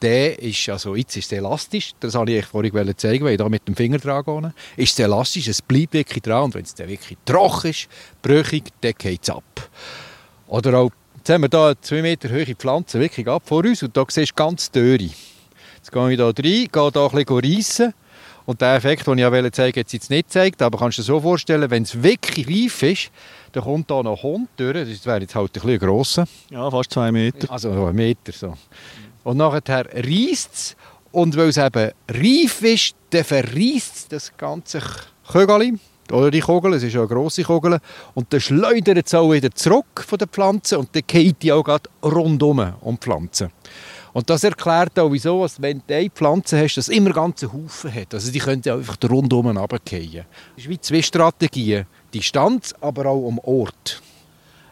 Der 0.05 0.39
ist, 0.39 0.69
also 0.69 0.93
jetzt 0.95 1.17
ist 1.17 1.25
es 1.25 1.31
elastisch, 1.31 1.93
das 1.99 2.13
wollte 2.13 2.33
ich 2.33 2.43
euch 2.43 2.45
vorhin 2.45 2.93
zeigen, 2.95 3.25
weil 3.25 3.31
ich 3.31 3.37
da 3.39 3.49
mit 3.49 3.67
dem 3.67 3.75
Finger 3.75 3.97
dran 3.97 4.23
gehe. 4.23 4.53
Ist 4.77 4.93
es 4.93 4.99
elastisch, 4.99 5.47
es 5.47 5.63
bleibt 5.63 5.93
wirklich 5.93 6.21
dran 6.21 6.43
und 6.43 6.53
wenn 6.53 6.61
es 6.61 6.75
dann 6.75 6.87
wirklich 6.87 7.17
trocken 7.25 7.71
ist, 7.71 7.87
brüchig, 8.21 8.65
dann 8.81 8.93
geht 8.95 9.23
es 9.23 9.31
ab. 9.31 9.67
Oder 10.45 10.77
auch, 10.77 10.91
jetzt 11.17 11.29
haben 11.31 11.41
wir 11.41 11.49
hier 11.49 11.65
eine 11.69 11.81
2 11.81 12.01
Meter 12.03 12.29
hohe 12.29 12.45
Pflanze 12.55 12.99
wirklich 12.99 13.27
ab 13.27 13.41
vor 13.47 13.65
uns 13.65 13.81
und 13.81 13.97
da 13.97 14.05
siehst 14.07 14.33
du 14.33 14.35
ganz 14.35 14.69
Döre. 14.69 15.09
Jetzt 15.77 15.91
gehe 15.91 16.11
ich 16.11 16.17
da 16.19 16.25
rein, 16.25 16.33
gehe 16.43 16.69
da 16.71 17.07
ein 17.07 17.25
bisschen 17.25 17.55
reissen 17.55 17.93
und 18.45 18.61
der 18.61 18.75
Effekt, 18.75 19.07
den 19.07 19.17
ich 19.17 19.21
ja 19.23 19.51
zeigen 19.51 19.83
es 19.83 19.91
jetzt 19.91 20.11
nicht 20.11 20.27
gezeigt, 20.27 20.61
aber 20.61 20.77
kannst 20.77 20.99
du 20.99 21.01
dir 21.01 21.07
so 21.07 21.19
vorstellen, 21.19 21.67
wenn 21.71 21.81
es 21.81 22.03
wirklich 22.03 22.47
reif 22.47 22.83
ist, 22.83 23.11
dann 23.53 23.63
kommt 23.63 23.89
da 23.89 24.03
noch 24.03 24.17
ein 24.17 24.23
Hund 24.23 24.49
durch, 24.57 24.87
das 24.87 25.05
wäre 25.07 25.21
jetzt 25.21 25.33
halt 25.33 25.49
ein 25.49 25.61
bisschen 25.61 25.79
grosser, 25.79 26.27
Ja, 26.51 26.69
fast 26.69 26.91
zwei 26.91 27.11
Meter. 27.11 27.51
also 27.51 27.73
so 27.73 27.85
ein 27.87 27.95
Meter 27.95 28.31
so. 28.31 28.53
Und 29.25 29.37
nachher 29.37 29.85
reißt 29.91 30.53
es 30.53 30.75
und 31.11 31.35
weil 31.35 31.49
es 31.49 31.57
eben 31.57 31.91
reif 32.09 32.61
ist, 32.61 32.95
dann 33.09 33.23
verreisst 33.23 33.95
es 33.95 34.07
das 34.07 34.37
ganze 34.37 34.81
Kögeli 35.31 35.73
oder 36.11 36.29
die 36.29 36.41
Kugel, 36.41 36.75
es 36.75 36.83
ist 36.83 36.93
ja 36.93 36.99
eine 36.99 37.09
grosse 37.09 37.43
Kugel, 37.43 37.79
und 38.13 38.31
dann 38.31 38.39
schleudert 38.39 39.07
es 39.07 39.15
auch 39.15 39.31
wieder 39.31 39.49
zurück 39.49 40.05
von 40.05 40.19
der 40.19 40.27
Pflanze 40.27 40.77
und 40.77 40.95
dann 40.95 41.01
geht 41.07 41.41
die 41.41 41.51
auch 41.51 41.67
rundum 42.03 42.73
um 42.81 42.95
die 42.95 43.01
Pflanze. 43.01 43.49
Und 44.13 44.29
das 44.29 44.43
erklärt 44.43 44.97
auch, 44.99 45.11
wieso, 45.11 45.41
dass 45.41 45.59
wenn 45.59 45.81
du 45.87 45.95
eine 45.95 46.09
Pflanze 46.11 46.59
hast, 46.59 46.75
dass 46.75 46.87
es 46.87 46.95
immer 46.95 47.11
ganze 47.11 47.51
Haufen 47.51 47.93
hat. 47.93 48.13
Also 48.13 48.31
die 48.31 48.39
können 48.39 48.61
ja 48.63 48.75
einfach 48.75 48.95
rundum 49.09 49.47
runterfallen. 49.47 50.25
Das 50.55 50.63
ist 50.63 50.69
wie 50.69 50.79
zwei 50.79 51.01
Strategien. 51.01 51.85
Distanz, 52.13 52.73
aber 52.79 53.07
auch 53.07 53.27
am 53.27 53.39
Ort. 53.39 54.01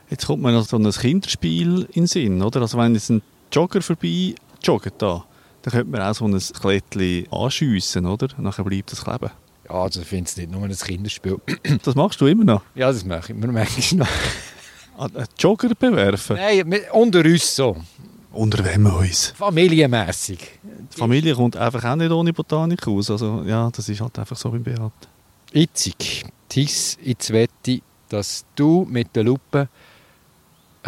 Jetzt 0.10 0.28
kommt 0.28 0.44
mir 0.44 0.52
noch 0.52 0.66
so 0.66 0.78
ein 0.78 0.90
Kinderspiel 0.90 1.88
in 1.92 2.04
den 2.04 2.08
Sinn, 2.08 2.42
oder? 2.42 2.62
Also 2.62 2.78
wenn 2.78 2.94
jetzt 2.94 3.10
ein 3.10 3.22
Jogger 3.54 3.82
vorbei 3.82 4.36
joggt 4.64 4.94
da, 5.02 5.24
dann 5.62 5.72
könnte 5.72 5.90
man 5.92 6.02
auch 6.02 6.14
so 6.16 6.26
ein 6.26 6.38
Klettchen 6.40 7.32
anschiessen, 7.32 8.06
oder? 8.06 8.28
Und 8.38 8.44
Nachher 8.44 8.64
bleibt 8.64 8.92
das 8.92 9.04
kleben. 9.04 9.30
Ja, 9.70 9.76
also 9.76 10.02
ich 10.02 10.08
finde 10.08 10.26
es 10.30 10.36
nicht 10.38 10.52
nur 10.52 10.64
ein 10.64 10.76
Kinderspiel. 10.76 11.38
Das 11.84 11.96
machst 11.96 12.20
du 12.20 12.26
immer 12.28 12.44
noch. 12.44 12.62
ja, 12.76 12.92
das 12.92 13.06
mache 13.06 13.32
ich 13.34 13.38
mir 13.40 13.48
manchmal 13.48 14.00
noch. 14.00 14.08
Ah, 14.96 15.06
Einen 15.06 15.26
Jogger 15.40 15.70
bewerfen? 15.74 16.36
Nein, 16.36 16.82
unter 16.92 17.22
uns 17.22 17.56
so. 17.56 17.76
Unter 18.32 18.64
wem 18.64 18.86
uns? 18.86 19.34
Familienmässig. 19.36 20.60
Die 20.94 20.98
Familie 21.00 21.34
kommt 21.34 21.58
einfach 21.58 21.84
auch 21.86 21.96
nicht 21.96 22.12
ohne 22.12 22.32
Botanik 22.32 22.88
aus. 22.88 23.10
Also 23.10 23.42
ja, 23.44 23.72
das 23.72 23.90
ist 23.90 24.00
halt 24.02 24.20
einfach 24.20 24.38
so 24.38 24.52
beim 24.52 24.62
Beat. 24.62 24.92
Itzig, 25.52 26.26
dies 26.52 27.00
jetzt 27.04 27.32
wette, 27.34 27.82
dass 28.10 28.46
du 28.56 28.86
mit 28.88 29.16
der 29.16 29.24
Lupe 29.24 29.68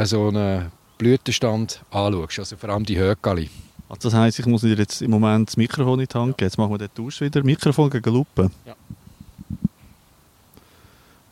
so 0.03 0.27
einen 0.27 0.71
Blütenstand 0.97 1.81
anschaust. 1.91 2.39
Also 2.39 2.57
vor 2.57 2.69
allem 2.69 2.85
die 2.85 2.97
Höckali. 2.97 3.49
Also 3.87 4.09
das 4.09 4.13
heisst, 4.13 4.39
ich 4.39 4.45
muss 4.45 4.61
dir 4.61 4.75
jetzt 4.75 5.01
im 5.01 5.11
Moment 5.11 5.49
das 5.49 5.57
Mikrofon 5.57 5.99
in 5.99 6.07
die 6.07 6.17
Hand 6.17 6.37
geben. 6.37 6.47
Jetzt 6.47 6.57
machen 6.57 6.71
wir 6.71 6.77
den 6.77 6.93
Tausch 6.93 7.21
wieder. 7.21 7.43
Mikrofon 7.43 7.89
gegen 7.89 8.13
Lupe. 8.13 8.49
Ja. 8.65 8.75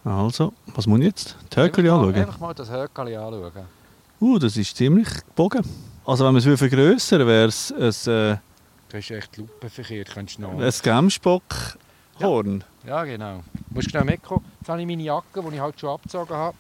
Also, 0.06 0.54
was 0.68 0.86
muss 0.86 1.00
ich 1.00 1.06
jetzt? 1.06 1.36
Die 1.54 1.60
Höckeli 1.60 1.88
mal- 1.90 1.96
anschauen? 2.00 2.16
Einfach 2.16 2.40
mal 2.40 2.54
das 2.54 2.70
Höckali 2.70 3.16
anschauen. 3.16 3.52
Uh, 4.20 4.38
das 4.38 4.56
ist 4.58 4.76
ziemlich 4.76 5.08
gebogen. 5.28 5.64
Also 6.06 6.26
wenn 6.26 6.34
man 6.34 6.44
es 6.48 6.60
vergrößern 6.60 7.26
wäre 7.26 7.48
es 7.48 7.72
ein, 7.72 8.14
äh, 8.14 8.38
Du 8.90 8.98
hast 8.98 9.10
echt 9.10 9.36
die 9.38 9.42
Lupe 9.42 9.70
verkehrt. 9.70 10.12
Könntest 10.14 10.38
du 10.38 10.44
noch... 10.44 10.60
ein 10.60 10.72
Gemsbockhorn. 10.84 12.64
Ja, 12.86 13.04
genau. 13.06 13.38
Du 13.70 13.76
musst 13.76 13.90
schnell 13.90 14.04
mitkommen. 14.04 14.46
Jetzt 14.60 14.70
habe 14.70 14.82
ich 14.82 14.88
meine 14.88 15.02
Jacke, 15.02 15.42
die 15.42 15.56
ich 15.56 15.60
halt 15.62 15.80
schon 15.80 15.90
abgezogen 15.90 16.36
habe. 16.36 16.56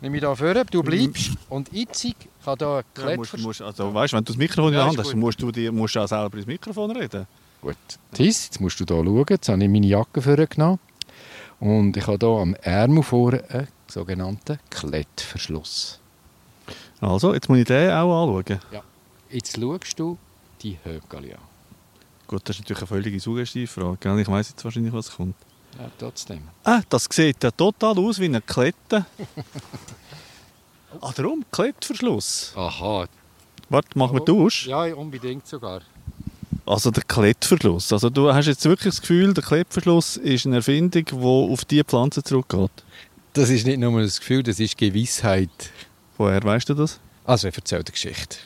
Nehme 0.00 0.16
ich 0.16 0.22
hier 0.22 0.36
vor, 0.36 0.64
du 0.64 0.82
bleibst. 0.82 1.32
Und 1.48 1.72
jetzt 1.72 2.02
kann 2.44 2.56
hier 2.56 2.56
ein 2.56 2.58
Ja, 2.58 2.66
musst, 2.76 2.94
Klettverschluss... 2.94 3.42
musst, 3.42 3.62
also, 3.62 3.92
weißt, 3.92 4.12
wenn 4.12 4.24
du 4.24 4.32
das 4.32 4.36
Mikrofon 4.36 4.68
in 4.68 4.72
der 4.74 4.80
Ja, 4.82 4.88
Hand 4.88 4.98
hast, 4.98 5.14
musst 5.14 5.42
du, 5.42 5.50
dir, 5.50 5.72
musst 5.72 5.96
auch 5.96 6.06
selber 6.06 6.36
ins 6.36 6.46
Mikrofon 6.46 6.90
reden. 6.92 7.26
Gut. 7.60 7.76
Tis, 8.12 8.44
jetzt 8.46 8.60
musst 8.60 8.78
du 8.78 8.84
hier 8.84 9.04
schauen. 9.04 9.26
Jetzt 9.28 9.48
habe 9.48 9.62
ich 9.62 9.68
meine 9.68 9.86
Jacke 9.86 10.22
vorgenommen. 10.22 10.78
Und 11.58 11.96
ich 11.96 12.06
habe 12.06 12.18
hier 12.24 12.40
am 12.40 12.54
Ärmel 12.54 13.02
vorne 13.02 13.42
einen 13.50 13.68
sogenannten 13.88 14.60
Klettverschluss. 14.70 15.98
Also, 17.00 17.34
jetzt 17.34 17.48
muss 17.48 17.58
ich 17.58 17.64
den 17.64 17.90
auch 17.90 18.38
anschauen. 18.38 18.60
Jetzt 19.30 19.60
schaust 19.60 19.98
du 19.98 20.16
die 20.62 20.78
Höckali 20.84 21.34
an. 21.34 21.40
Gut, 22.28 22.42
das 22.44 22.56
ist 22.56 22.62
natürlich 22.62 22.82
eine 22.82 22.86
völlige 22.86 23.18
Suggestivfrage. 23.18 24.20
Ich 24.20 24.28
weiss 24.28 24.50
jetzt 24.50 24.64
wahrscheinlich, 24.64 24.92
was 24.92 25.10
kommt. 25.10 25.34
Ja, 25.78 25.90
trotzdem. 25.98 26.40
Ah, 26.64 26.80
das 26.88 27.06
sieht 27.10 27.42
ja 27.42 27.50
total 27.50 27.98
aus 27.98 28.18
wie 28.18 28.24
eine 28.24 28.40
Klette. 28.40 29.06
ah, 31.00 31.12
darum, 31.14 31.44
Klettverschluss. 31.52 32.52
Aha. 32.56 33.06
Warte, 33.68 33.98
machen 33.98 34.16
wir 34.16 34.24
Tausch? 34.24 34.66
Ja, 34.66 34.92
unbedingt 34.94 35.46
sogar. 35.46 35.82
Also 36.66 36.90
der 36.90 37.04
Klettverschluss. 37.04 37.92
Also 37.92 38.10
du 38.10 38.32
hast 38.32 38.46
jetzt 38.46 38.64
wirklich 38.64 38.92
das 38.94 39.00
Gefühl, 39.00 39.32
der 39.32 39.44
Klettverschluss 39.44 40.16
ist 40.16 40.46
eine 40.46 40.56
Erfindung, 40.56 41.04
die 41.04 41.14
auf 41.14 41.64
diese 41.64 41.84
Pflanze 41.84 42.22
zurückgeht. 42.22 42.70
Das 43.32 43.48
ist 43.50 43.66
nicht 43.66 43.78
nur 43.78 44.02
das 44.02 44.18
Gefühl, 44.18 44.42
das 44.42 44.58
ist 44.58 44.76
Gewissheit. 44.76 45.70
Woher 46.16 46.42
weißt 46.42 46.68
du 46.70 46.74
das? 46.74 46.98
Also, 47.24 47.48
ich 47.48 47.56
erzähle 47.56 47.84
die 47.84 47.92
Geschichte. 47.92 48.38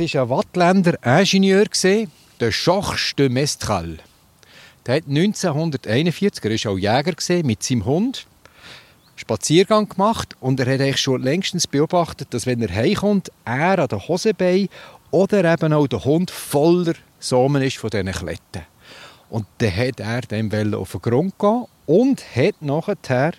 War 0.00 0.22
ein 0.22 0.30
Wattländer 0.30 0.94
Ingenieur, 1.04 1.66
der 2.40 2.50
Georges 2.50 3.12
de 3.18 3.28
Mestral. 3.28 3.98
Der 4.86 4.94
hat 4.96 5.06
1941, 5.06 6.42
er 6.42 6.50
war 6.50 6.72
auch 6.72 6.78
Jäger, 6.78 7.42
mit 7.44 7.62
seinem 7.62 7.84
Hund 7.84 8.26
Spaziergang 9.14 9.90
gemacht 9.90 10.36
und 10.40 10.58
er 10.58 10.72
hat 10.72 10.80
eigentlich 10.80 11.02
schon 11.02 11.20
längstens 11.20 11.66
beobachtet, 11.66 12.28
dass 12.32 12.46
wenn 12.46 12.62
er 12.62 12.74
heimkommt, 12.74 13.30
er 13.44 13.78
an 13.78 13.88
den 13.88 14.08
Hosenbein 14.08 14.70
oder 15.10 15.44
eben 15.44 15.74
auch 15.74 15.86
der 15.86 16.02
Hund 16.02 16.30
voller 16.30 16.94
Samen 17.18 17.60
ist 17.60 17.76
von 17.76 17.90
diesen 17.90 18.10
Kletten. 18.10 18.64
Und 19.28 19.44
dann 19.58 19.76
hat 19.76 20.00
er 20.00 20.22
dem 20.22 20.72
auf 20.72 20.92
den 20.92 21.02
Grund 21.02 21.38
gehen 21.38 21.66
und 21.84 22.24
hat 22.34 22.62
nachher 22.62 23.32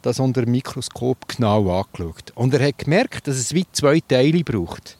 das 0.00 0.18
unter 0.18 0.46
dem 0.46 0.52
Mikroskop 0.52 1.28
genau 1.28 1.78
angeschaut. 1.78 2.32
Und 2.34 2.54
er 2.54 2.68
hat 2.68 2.78
gemerkt, 2.78 3.28
dass 3.28 3.36
es 3.36 3.52
wie 3.52 3.66
zwei 3.70 4.00
Teile 4.00 4.42
braucht. 4.42 4.97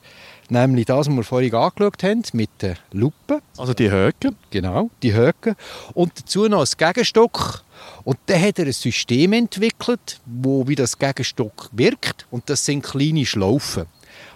Nämlich 0.51 0.87
das, 0.87 1.09
was 1.09 1.15
wir 1.15 1.25
vorhin 1.25 1.55
angeschaut 1.55 2.03
haben, 2.03 2.23
mit 2.33 2.51
den 2.63 2.77
Lupen. 2.93 3.43
Also 3.59 3.75
die 3.75 3.91
Höcke. 3.91 4.31
Genau, 4.51 4.91
die 5.03 5.15
Höcke. 5.15 5.57
Und 5.93 6.19
dazu 6.19 6.49
noch 6.49 6.61
ein 6.61 6.69
Gegenstock. 6.77 7.65
Und 8.05 8.19
dann 8.27 8.41
hat 8.41 8.59
er 8.59 8.67
ein 8.67 8.73
System 8.73 9.35
entwickelt, 9.35 10.21
wo 10.25 10.67
wie 10.67 10.75
das 10.75 10.99
Gegenstock 10.99 11.69
wirkt. 11.73 12.27
Und 12.31 12.49
das 12.49 12.65
sind 12.65 12.83
kleine 12.83 13.27
Schlaufen. 13.27 13.87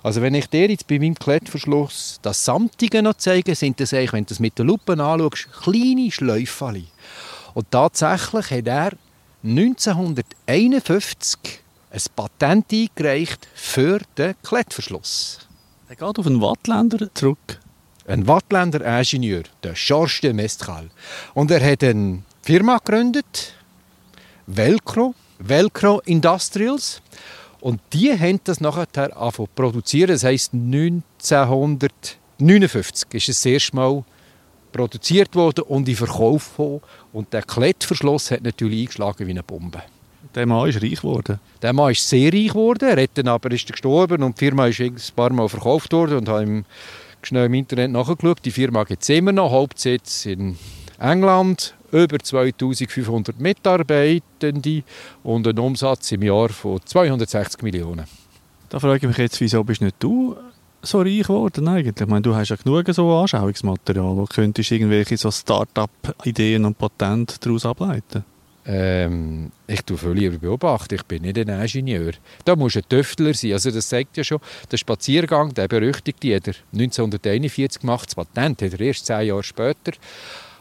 Also 0.03 0.21
wenn 0.21 0.35
ich 0.35 0.49
dir 0.49 0.69
jetzt 0.69 0.87
bei 0.87 0.99
meinem 0.99 1.15
Klettverschluss 1.15 2.19
das 2.23 2.45
Samtige 2.45 3.03
noch 3.03 3.15
zeige, 3.15 3.55
sind 3.55 3.81
das 3.81 3.95
eigentlich, 3.95 4.13
wenn 4.13 4.25
du 4.25 4.31
das 4.31 4.41
mit 4.41 4.59
der 4.59 4.67
Lupe 4.67 4.93
anschaust, 4.93 5.49
kleine 5.63 6.11
Schläufchen. 6.11 6.89
Und 7.55 7.71
tatsächlich 7.71 8.51
hat 8.51 8.67
er 8.67 8.93
1951 9.45 11.39
ein 11.91 12.03
Patent 12.17 12.73
eingereicht 12.73 13.47
für 13.55 14.01
den 14.17 14.35
Klettverschluss. 14.43 15.47
Er 15.93 15.97
geht 15.97 16.19
auf 16.19 16.27
einen 16.27 16.41
Wattländer 16.41 17.13
zurück. 17.13 17.61
Ein 18.07 18.27
Wattländer 18.27 18.81
Ingenieur, 18.81 19.43
der 19.63 19.75
Georges 19.75 20.23
de 20.23 20.33
Mestral. 20.33 20.89
Und 21.35 21.51
er 21.51 21.63
hat 21.63 21.85
eine 21.85 22.23
Firma 22.41 22.79
gegründet, 22.79 23.53
Velcro, 24.47 25.15
Velcro 25.39 26.01
Industrials. 26.07 27.03
Und 27.61 27.83
die 27.93 28.11
haben 28.19 28.41
das 28.45 28.63
nachher 28.63 28.87
angefangen 29.15 29.51
produzieren. 29.55 30.13
Das 30.13 30.25
heisst, 30.25 30.55
1959 30.55 33.09
ist 33.13 33.29
es 33.29 33.43
das 33.43 33.45
erste 33.45 33.77
Mal 33.77 34.03
produziert 34.73 35.35
worden 35.35 35.65
und 35.65 35.87
in 35.91 35.97
Verkauf 35.97 36.57
gekommen. 36.57 36.81
Und 37.13 37.35
der 37.35 37.43
Klettverschluss 37.43 38.31
hat 38.31 38.45
natürlich 38.45 38.81
eingeschlagen 38.81 39.27
wie 39.27 39.33
eine 39.33 39.43
Bombe. 39.43 39.83
Der 40.35 40.47
Mann 40.47 40.69
ist 40.69 40.83
reich 40.83 41.01
geworden. 41.01 41.39
Der 41.61 41.73
Mann 41.73 41.93
ist 41.93 42.09
sehr 42.09 42.33
reich 42.33 42.49
geworden, 42.49 42.89
er 42.89 43.03
hat 43.03 43.11
dann 43.15 43.29
aber 43.29 43.51
ist 43.51 43.71
gestorben 43.71 44.23
und 44.23 44.41
die 44.41 44.45
Firma 44.45 44.67
ist 44.67 44.81
ein 44.81 44.97
paar 45.15 45.33
Mal 45.33 45.49
verkauft 45.49 45.93
worden 45.93 46.19
und 46.19 46.29
habe 46.29 46.43
im, 46.43 46.65
schnell 47.23 47.47
im 47.47 47.55
Internet 47.55 47.91
nachgeschaut. 47.91 48.39
Die 48.45 48.51
Firma 48.51 48.85
gibt 48.85 49.03
es 49.03 49.09
immer 49.09 49.33
noch, 49.33 49.51
Hauptsitz 49.51 50.27
in 50.27 50.57
England, 50.99 51.75
über 51.91 52.19
2500 52.19 53.39
Mitarbeitende 53.39 54.83
und 55.23 55.47
einen 55.47 55.59
Umsatz 55.59 56.13
im 56.13 56.23
Jahr 56.23 56.49
von 56.49 56.81
260 56.85 57.63
Millionen. 57.63 58.07
Da 58.69 58.81
frage 58.81 58.97
ich 58.97 59.03
mich 59.03 59.19
jetzt, 59.19 59.41
wieso 59.41 59.63
bist 59.65 59.83
nicht 59.83 59.97
du 59.99 60.35
so 60.81 61.01
reich 61.01 61.23
geworden 61.23 61.69
eigentlich? 61.69 62.01
Ich 62.01 62.07
meine, 62.07 62.23
du 62.23 62.35
hast 62.35 62.49
ja 62.49 62.57
genug 62.57 62.87
so 62.89 63.15
Anschauungsmaterial, 63.15 64.17
wo 64.17 64.25
könntest 64.25 64.71
du 64.71 64.75
irgendwelche 64.75 65.17
so 65.17 65.31
Start-up-Ideen 65.31 66.65
und 66.65 66.79
Patente 66.79 67.37
daraus 67.41 67.67
ableiten. 67.67 68.25
Ähm, 68.65 69.51
ich 69.67 69.83
tue 69.83 69.99
völlig 69.99 70.41
beobachten, 70.41 70.95
ich 70.95 71.03
bin 71.05 71.23
nicht 71.23 71.37
ein 71.37 71.49
Ingenieur. 71.49 72.13
Da 72.45 72.55
muss 72.55 72.77
ein 72.77 72.89
Tüftler 72.89 73.35
sein. 73.35 73.55
Also 73.55 73.71
das 73.71 73.89
sagt 73.89 74.17
ja 74.17 74.23
schon, 74.23 74.39
der 74.71 74.77
Spaziergang, 74.77 75.53
der 75.53 75.67
berüchtigte, 75.67 76.37
hat 76.37 76.49
er 76.49 76.55
1941 76.73 77.81
gemacht. 77.81 78.09
Das 78.09 78.15
Patent 78.15 78.63
hat 78.63 78.73
er 78.75 78.81
erst 78.81 79.07
zehn 79.07 79.27
Jahre 79.27 79.43
später 79.43 79.93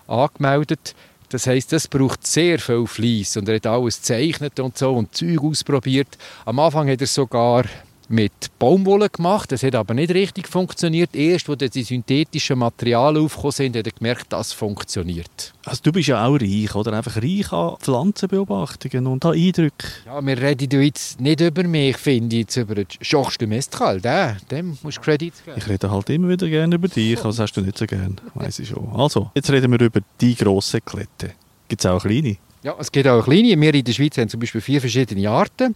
angemeldet. 0.08 0.96
Das 1.29 1.48
heisst, 1.48 1.72
das 1.72 1.88
braucht 1.88 2.27
sehr 2.27 2.60
viel 2.60 2.86
Fleiss 2.88 3.38
und 3.38 3.48
er 3.48 3.55
hat 3.55 3.67
alles 3.67 4.00
gezeichnet 4.00 4.60
und 4.60 4.77
so 4.77 4.93
und 4.93 5.15
Zeug 5.15 5.41
ausprobiert. 5.43 6.17
Am 6.43 6.60
Anfang 6.60 6.89
hat 6.89 7.00
er 7.00 7.08
sogar 7.08 7.63
mit 8.12 8.32
Baumwolle 8.60 9.10
gemacht, 9.10 9.51
das 9.51 9.63
hat 9.63 9.75
aber 9.75 9.94
nicht 9.94 10.13
richtig 10.13 10.48
funktioniert. 10.48 11.15
Erst, 11.15 11.50
als 11.50 11.72
die 11.72 11.84
synthetischen 11.84 12.60
Materialien 12.60 13.25
aufgekommen 13.25 13.51
sind, 13.51 13.75
hat 13.77 13.88
er 13.88 13.91
gemerkt, 13.91 14.27
das 14.30 14.53
funktioniert. 14.53 15.53
Also 15.65 15.82
du 15.84 15.91
bist 15.91 16.08
ja 16.08 16.25
auch 16.25 16.39
reich, 16.39 16.75
oder? 16.75 16.94
Einfach 16.94 17.18
reich 17.18 17.51
an 17.51 17.77
Pflanzenbeobachtungen 17.80 19.08
und 19.08 19.25
an 19.25 19.34
Eindrücken. 19.34 19.89
Ja, 20.06 20.25
wir 20.25 20.38
reden 20.38 20.82
jetzt 20.82 21.20
nicht 21.20 21.41
über 21.41 21.63
mich, 21.63 21.98
finde 21.98 22.36
ich, 22.36 22.41
jetzt 22.41 22.58
über 22.58 22.75
den 22.75 22.88
Georges 23.00 23.38
de 23.38 23.48
Mestral. 23.48 24.01
Den, 24.01 24.38
dem 24.50 24.77
musst 24.82 24.98
du 24.98 25.01
Kredit 25.01 25.34
geben. 25.46 25.58
Ich 25.58 25.68
rede 25.68 25.89
halt 25.89 26.10
immer 26.10 26.30
wieder 26.30 26.48
gerne 26.48 26.75
über 26.75 26.88
dich, 26.88 27.24
also 27.24 27.44
hast 27.44 27.53
du 27.53 27.62
nicht 27.62 27.77
so 27.77 27.86
gern, 27.86 28.20
weiss 28.34 28.60
ich 28.60 28.70
schon. 28.70 28.89
Also, 28.94 29.32
jetzt 29.36 29.50
reden 29.50 29.72
wir 29.72 29.82
über 29.82 30.01
die 30.20 30.36
grosse 30.36 30.82
Klette. 30.82 31.34
Gibt 31.68 31.84
es 31.84 31.86
auch 31.86 32.01
kleine? 32.01 32.38
Ja, 32.63 32.75
es 32.77 32.91
gibt 32.91 33.08
auch 33.08 33.24
kleine. 33.24 33.60
Wir 33.60 33.74
in 33.74 33.84
der 33.84 33.91
Schweiz 33.91 34.18
haben 34.18 34.30
zum 34.30 34.39
Beispiel 34.39 34.62
vier 34.62 34.80
verschiedene 34.80 35.27
Arten. 35.27 35.75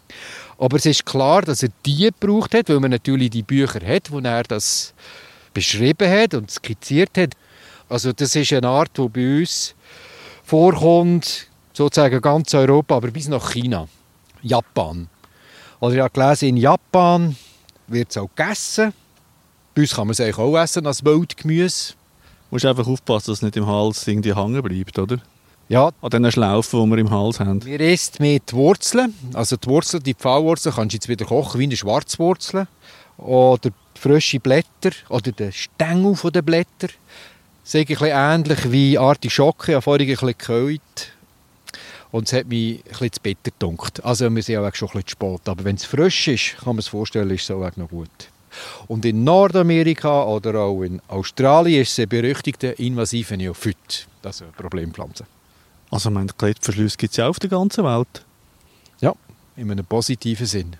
Aber 0.59 0.77
es 0.77 0.85
ist 0.85 1.03
klar, 1.03 1.41
dass 1.41 1.63
er 1.63 1.69
die 1.83 2.11
gebraucht 2.11 2.53
hat, 2.53 2.69
weil 2.69 2.79
man 2.79 2.91
natürlich 2.91 3.31
die 3.31 3.41
Bücher 3.41 3.81
hat, 3.85 4.11
wo 4.11 4.19
er 4.19 4.43
das 4.43 4.93
beschrieben 5.53 6.07
hat 6.07 6.35
und 6.35 6.51
skizziert 6.51 7.17
hat. 7.17 7.33
Also 7.89 8.13
das 8.13 8.35
ist 8.35 8.53
eine 8.53 8.67
Art, 8.67 8.95
die 8.97 9.09
bei 9.09 9.39
uns 9.39 9.73
vorkommt, 10.43 11.47
sozusagen 11.73 12.21
ganz 12.21 12.53
Europa, 12.53 12.97
aber 12.97 13.09
bis 13.09 13.27
nach 13.29 13.51
China, 13.51 13.87
Japan. 14.43 15.07
Also 15.81 15.95
ich 15.95 16.01
habe 16.01 16.11
gelesen, 16.11 16.49
in 16.49 16.57
Japan 16.57 17.35
wird 17.87 18.11
es 18.11 18.17
auch 18.17 18.29
gegessen. 18.35 18.93
Bei 19.73 19.81
uns 19.81 19.95
kann 19.95 20.07
man 20.07 20.11
es 20.11 20.21
eigentlich 20.21 20.37
auch 20.37 20.55
essen 20.55 20.85
als 20.85 21.03
Wildgemüse. 21.03 21.93
Du 21.93 22.55
musst 22.55 22.65
einfach 22.65 22.87
aufpassen, 22.87 23.31
dass 23.31 23.39
es 23.39 23.41
nicht 23.41 23.57
im 23.57 23.65
Hals 23.65 24.07
irgendwie 24.07 24.35
hängen 24.35 24.61
bleibt, 24.61 24.99
oder? 24.99 25.19
Ja, 25.67 25.91
An 26.01 26.09
diesen 26.11 26.31
Schlaufen, 26.31 26.83
die 26.83 26.91
wir 26.91 26.97
im 26.99 27.09
Hals 27.09 27.39
haben. 27.39 27.65
Wir 27.65 27.79
isst 27.79 28.19
mit 28.19 28.53
Wurzeln. 28.53 29.15
Also 29.33 29.57
die 29.57 29.67
Wurzeln, 29.67 30.03
die 30.03 30.13
Pfauwurzeln 30.13 30.75
kannst 30.75 30.93
du 30.93 30.97
jetzt 30.97 31.09
wieder 31.09 31.25
kochen 31.25 31.59
wie 31.59 31.63
eine 31.63 31.75
Schwarzwurzel. 31.75 32.67
Oder 33.17 33.71
frische 33.95 34.39
Blätter 34.39 34.91
oder 35.09 35.31
den 35.31 35.51
Stängel 35.51 36.15
der 36.31 36.43
Blätter. 36.43 36.89
Das 37.63 37.73
ist 37.73 38.01
ein 38.01 38.11
ähnlich 38.11 38.71
wie 38.71 38.95
Artischocke. 38.99 39.71
Ich 39.71 39.75
habe 39.75 39.81
vorhin 39.81 40.07
ein 40.07 40.15
bisschen. 40.15 40.79
Und 42.11 42.27
es 42.27 42.33
hat 42.33 42.45
mich 42.45 42.77
ein 42.77 42.83
bisschen 42.83 43.13
zu 43.13 43.21
bitter 43.21 43.51
gedunkt. 43.51 44.05
Also 44.05 44.29
wir 44.29 44.43
sind 44.43 44.57
auch 44.57 44.75
schon 44.75 44.89
ein 44.89 45.01
bisschen 45.01 45.07
zu 45.07 45.11
spät. 45.11 45.49
Aber 45.49 45.63
wenn 45.63 45.77
es 45.77 45.85
frisch 45.85 46.27
ist, 46.27 46.57
kann 46.57 46.75
man 46.75 46.79
es 46.79 46.87
vorstellen, 46.87 47.31
ist 47.31 47.49
es 47.49 47.51
auch 47.51 47.75
noch 47.75 47.89
gut. 47.89 48.29
Und 48.85 49.03
in 49.03 49.23
Nordamerika 49.23 50.25
oder 50.25 50.59
auch 50.59 50.83
in 50.83 51.01
Australien 51.07 51.81
ist 51.81 51.95
sie 51.95 52.05
berüchtigte 52.05 52.67
invasive 52.67 53.35
Neophyt. 53.35 54.07
Das 54.21 54.35
ist 54.35 54.43
eine 54.43 54.51
Problempflanze. 54.51 55.25
Also, 55.91 56.09
meine, 56.11 56.27
Klettverschlüsse 56.37 56.97
gibt 56.97 57.11
es 57.11 57.17
ja 57.17 57.27
auf 57.27 57.39
der 57.39 57.49
ganzen 57.49 57.83
Welt. 57.83 58.25
Ja, 59.01 59.13
in 59.55 59.71
einem 59.71 59.85
positiven 59.85 60.45
Sinn. 60.45 60.75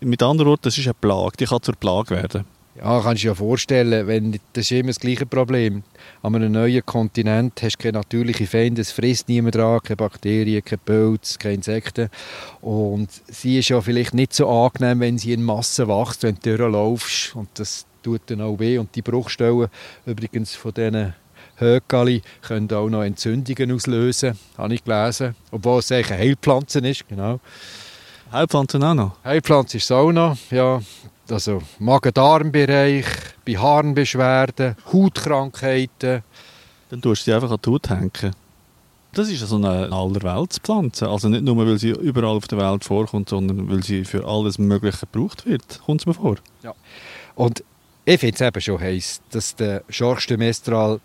Mit 0.00 0.22
anderen 0.22 0.50
Worten, 0.50 0.62
das 0.64 0.78
ist 0.78 0.86
eine 0.86 0.94
Plage, 0.94 1.36
die 1.38 1.44
kann 1.44 1.62
zur 1.62 1.76
Plage 1.76 2.10
werden. 2.10 2.44
Ja, 2.76 3.00
kannst 3.00 3.22
du 3.22 3.26
dir 3.26 3.32
ja 3.32 3.34
vorstellen, 3.34 4.06
wenn, 4.06 4.32
das 4.52 4.64
ist 4.64 4.72
immer 4.72 4.88
das 4.88 5.00
gleiche 5.00 5.26
Problem. 5.26 5.82
An 6.22 6.34
einem 6.34 6.52
neuen 6.52 6.86
Kontinent 6.86 7.60
hast 7.62 7.76
du 7.76 7.82
keine 7.82 7.98
natürlichen 7.98 8.46
Feinde, 8.46 8.80
es 8.80 8.92
frisst 8.92 9.28
niemand 9.28 9.56
dran, 9.56 9.80
keine 9.82 9.96
Bakterien, 9.96 10.64
keine 10.64 10.78
Pilze, 10.78 11.38
keine 11.38 11.54
Insekten. 11.56 12.08
Und 12.62 13.08
sie 13.26 13.58
ist 13.58 13.68
ja 13.68 13.80
vielleicht 13.80 14.14
nicht 14.14 14.32
so 14.32 14.48
angenehm, 14.48 15.00
wenn 15.00 15.18
sie 15.18 15.32
in 15.32 15.42
Massen 15.42 15.88
wächst, 15.88 16.22
wenn 16.22 16.36
du 16.36 16.56
durchlaufst. 16.56 17.34
Und 17.34 17.48
das 17.54 17.86
tut 18.02 18.22
dann 18.26 18.40
auch 18.40 18.58
weh. 18.58 18.78
Und 18.78 18.94
die 18.94 19.02
Bruchstellen 19.02 19.68
übrigens 20.06 20.54
von 20.54 20.72
diesen 20.72 21.14
Höckali 21.60 22.22
können 22.42 22.72
auch 22.72 22.88
noch 22.88 23.02
Entzündungen 23.02 23.72
auslösen, 23.72 24.38
habe 24.56 24.74
ich 24.74 24.84
gelesen. 24.84 25.34
Obwohl 25.50 25.80
es 25.80 25.92
eigentlich 25.92 26.12
eine 26.12 26.22
Heilpflanze 26.22 26.78
ist, 26.80 27.08
genau. 27.08 27.40
Heilpflanzen 28.32 28.82
auch 28.82 28.94
noch? 28.94 29.16
Heilpflanze 29.24 29.76
ist 29.76 29.84
es 29.84 29.92
auch 29.92 30.12
noch, 30.12 30.36
ja. 30.50 30.80
Also 31.30 31.62
Magen-Darm-Bereich, 31.78 33.06
bei 33.46 33.52
Harnbeschwerden, 33.56 34.76
Hautkrankheiten. 34.92 36.22
Dann 36.90 37.02
tust 37.02 37.22
du 37.22 37.24
sie 37.30 37.34
einfach 37.34 37.50
an 37.52 37.58
die 37.64 37.70
Haut 37.70 37.88
hängen. 37.88 38.34
Das 39.12 39.28
ist 39.28 39.40
so 39.40 39.56
eine 39.56 39.92
Allerweltspflanze. 39.92 41.08
Also 41.08 41.28
nicht 41.28 41.42
nur, 41.42 41.56
weil 41.56 41.78
sie 41.78 41.90
überall 41.90 42.36
auf 42.36 42.46
der 42.46 42.58
Welt 42.58 42.84
vorkommt, 42.84 43.28
sondern 43.28 43.68
weil 43.68 43.82
sie 43.82 44.04
für 44.04 44.24
alles 44.26 44.58
Mögliche 44.58 45.06
gebraucht 45.06 45.46
wird. 45.46 45.80
Kommt 45.84 46.00
es 46.00 46.06
mir 46.06 46.14
vor? 46.14 46.36
Und 47.34 47.64
ich 48.04 48.20
finde 48.20 48.34
es 48.34 48.40
eben 48.40 48.60
schon 48.60 48.80
heiß, 48.80 49.20
dass 49.30 49.56
der 49.56 49.82
Georges 49.88 50.26
de 50.26 50.36
Mestral 50.36 51.00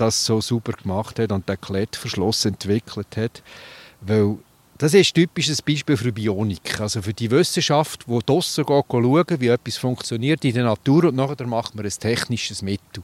das 0.00 0.24
so 0.24 0.40
super 0.40 0.72
gemacht 0.72 1.18
hat 1.18 1.32
und 1.32 1.48
den 1.48 1.60
Klettverschluss 1.60 2.44
entwickelt 2.44 3.16
hat, 3.16 3.42
weil 4.00 4.38
das 4.78 4.94
ist 4.94 5.10
ein 5.10 5.14
typisches 5.14 5.60
Beispiel 5.60 5.96
für 5.96 6.10
Bionik, 6.10 6.80
also 6.80 7.02
für 7.02 7.12
die 7.12 7.30
Wissenschaft, 7.30 8.06
die 8.06 8.18
draussen 8.24 8.64
schauen, 8.66 9.26
wie 9.38 9.48
etwas 9.48 9.76
funktioniert 9.76 10.42
in 10.44 10.54
der 10.54 10.64
Natur 10.64 11.04
und 11.04 11.16
nachher 11.16 11.46
macht 11.46 11.74
man 11.74 11.84
ein 11.84 11.90
technisches 11.90 12.62
Mittel. 12.62 13.02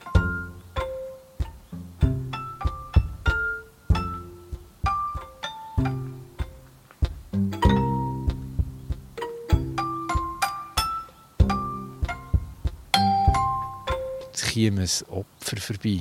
Käme 14.66 14.82
ein 14.82 15.14
Opfer 15.14 15.56
vorbei. 15.58 16.00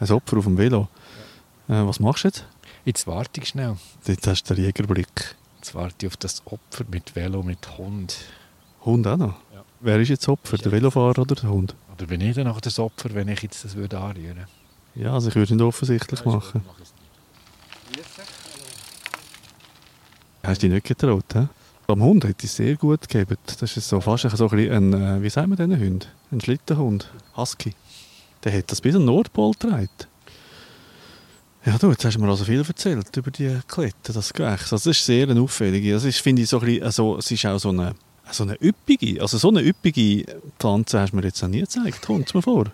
Ein 0.00 0.10
Opfer 0.10 0.38
auf 0.38 0.44
dem 0.44 0.58
Velo. 0.58 0.88
Äh, 1.68 1.86
was 1.86 2.00
machst 2.00 2.24
du 2.24 2.28
jetzt? 2.28 2.44
Jetzt 2.84 3.06
warte 3.06 3.40
ich 3.40 3.46
schnell. 3.46 3.76
Jetzt 4.06 4.26
hast 4.26 4.50
du 4.50 4.54
den 4.54 4.64
Jägerblick. 4.64 5.36
Jetzt 5.58 5.72
warte 5.72 5.94
ich 6.04 6.06
auf 6.08 6.16
das 6.16 6.44
Opfer 6.46 6.84
mit 6.90 7.14
Velo, 7.14 7.44
mit 7.44 7.78
Hund. 7.78 8.16
Hund 8.84 9.06
auch 9.06 9.16
noch? 9.16 9.34
Ja. 9.54 9.64
Wer 9.78 10.00
ist 10.00 10.08
jetzt 10.08 10.28
Opfer? 10.28 10.58
Der 10.58 10.72
Velofahrer 10.72 11.20
oder 11.20 11.36
der 11.36 11.48
Hund? 11.48 11.76
Oder 11.94 12.06
bin 12.06 12.20
ich 12.22 12.34
dann 12.34 12.48
auch 12.48 12.60
das 12.60 12.80
Opfer, 12.80 13.14
wenn 13.14 13.28
ich 13.28 13.42
jetzt 13.42 13.64
das 13.64 13.76
würde 13.76 14.00
anrühren 14.00 14.48
Ja, 14.96 15.12
also 15.12 15.28
ich 15.28 15.36
würde 15.36 15.44
es 15.44 15.50
nicht 15.50 15.62
offensichtlich 15.62 16.24
machen. 16.24 16.64
Hast 20.42 20.60
du 20.60 20.66
dich 20.66 20.74
nicht 20.74 20.86
getraut, 20.86 21.24
hä? 21.34 21.46
Am 21.86 22.02
Hund 22.02 22.24
hätte 22.24 22.44
ich 22.46 22.50
es 22.50 22.56
sehr 22.56 22.76
gut 22.76 23.08
gegeben. 23.08 23.36
Das 23.60 23.76
ist 23.76 23.88
so 23.88 24.00
fast 24.00 24.28
so 24.36 24.48
ein, 24.48 24.70
ein 24.70 24.92
äh, 24.94 25.22
wie 25.22 25.28
sagen 25.28 25.50
wir 25.50 25.56
diesen 25.56 25.78
Hund? 25.84 26.08
Ein 26.32 26.40
Schlittenhund. 26.40 27.10
Husky. 27.36 27.74
Der 28.42 28.56
hat 28.56 28.70
das 28.70 28.80
bis 28.80 28.94
an 28.94 29.02
den 29.02 29.06
Nordpol 29.06 29.52
getragen. 29.52 29.88
Ja, 31.66 31.78
du, 31.78 31.90
jetzt 31.90 32.04
hast 32.04 32.16
du 32.16 32.20
mir 32.20 32.28
also 32.28 32.44
viel 32.44 32.60
erzählt 32.66 33.16
über 33.16 33.30
die 33.30 33.58
Kletten, 33.68 34.12
das 34.12 34.32
Gewächs. 34.32 34.72
Also 34.72 34.90
das 34.90 34.98
ist 34.98 35.06
sehr 35.06 35.28
eine 35.28 35.40
auffällige. 35.40 35.92
Das 35.92 36.04
ist, 36.04 36.20
finde 36.20 36.42
ich, 36.42 36.48
so 36.48 36.58
ein 36.60 36.66
bisschen, 36.66 36.82
also, 36.84 37.16
es 37.18 37.30
ist 37.30 37.46
auch 37.46 37.58
so 37.58 37.70
eine, 37.70 37.94
so 38.30 38.44
eine 38.44 38.56
üppige, 38.62 39.20
also 39.22 39.38
so 39.38 39.48
eine 39.48 39.62
üppige 39.62 40.26
Pflanze 40.58 41.00
hast 41.00 41.12
du 41.12 41.16
mir 41.16 41.22
jetzt 41.22 41.40
noch 41.42 41.48
nie 41.48 41.60
gezeigt. 41.60 42.02
Kommt 42.02 42.34
mir 42.34 42.42
vor. 42.42 42.66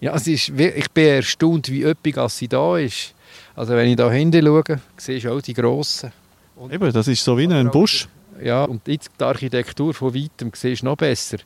Ja, 0.00 0.14
es 0.14 0.28
ist, 0.28 0.50
ich 0.50 0.90
bin 0.92 1.04
erstaunt, 1.06 1.68
wie 1.68 1.82
üppig 1.82 2.16
sie 2.28 2.46
da 2.46 2.78
ist. 2.78 3.14
Also 3.56 3.74
wenn 3.74 3.88
ich 3.88 3.96
da 3.96 4.08
hinten 4.10 4.44
schaue, 4.44 4.80
siehst 4.96 5.24
du 5.24 5.32
auch 5.32 5.40
die 5.42 5.54
grossen. 5.54 6.12
Und- 6.54 6.72
Eben, 6.72 6.92
das 6.92 7.08
ist 7.08 7.24
so 7.24 7.36
wie 7.36 7.48
ein 7.48 7.70
Busch. 7.70 8.08
Ja, 8.42 8.64
und 8.64 8.86
jetzt 8.86 9.10
die 9.18 9.24
Architektur 9.24 9.94
von 9.94 10.14
weitem 10.14 10.50
siehst 10.54 10.82
du 10.82 10.86
noch 10.86 10.96
besser. 10.96 11.38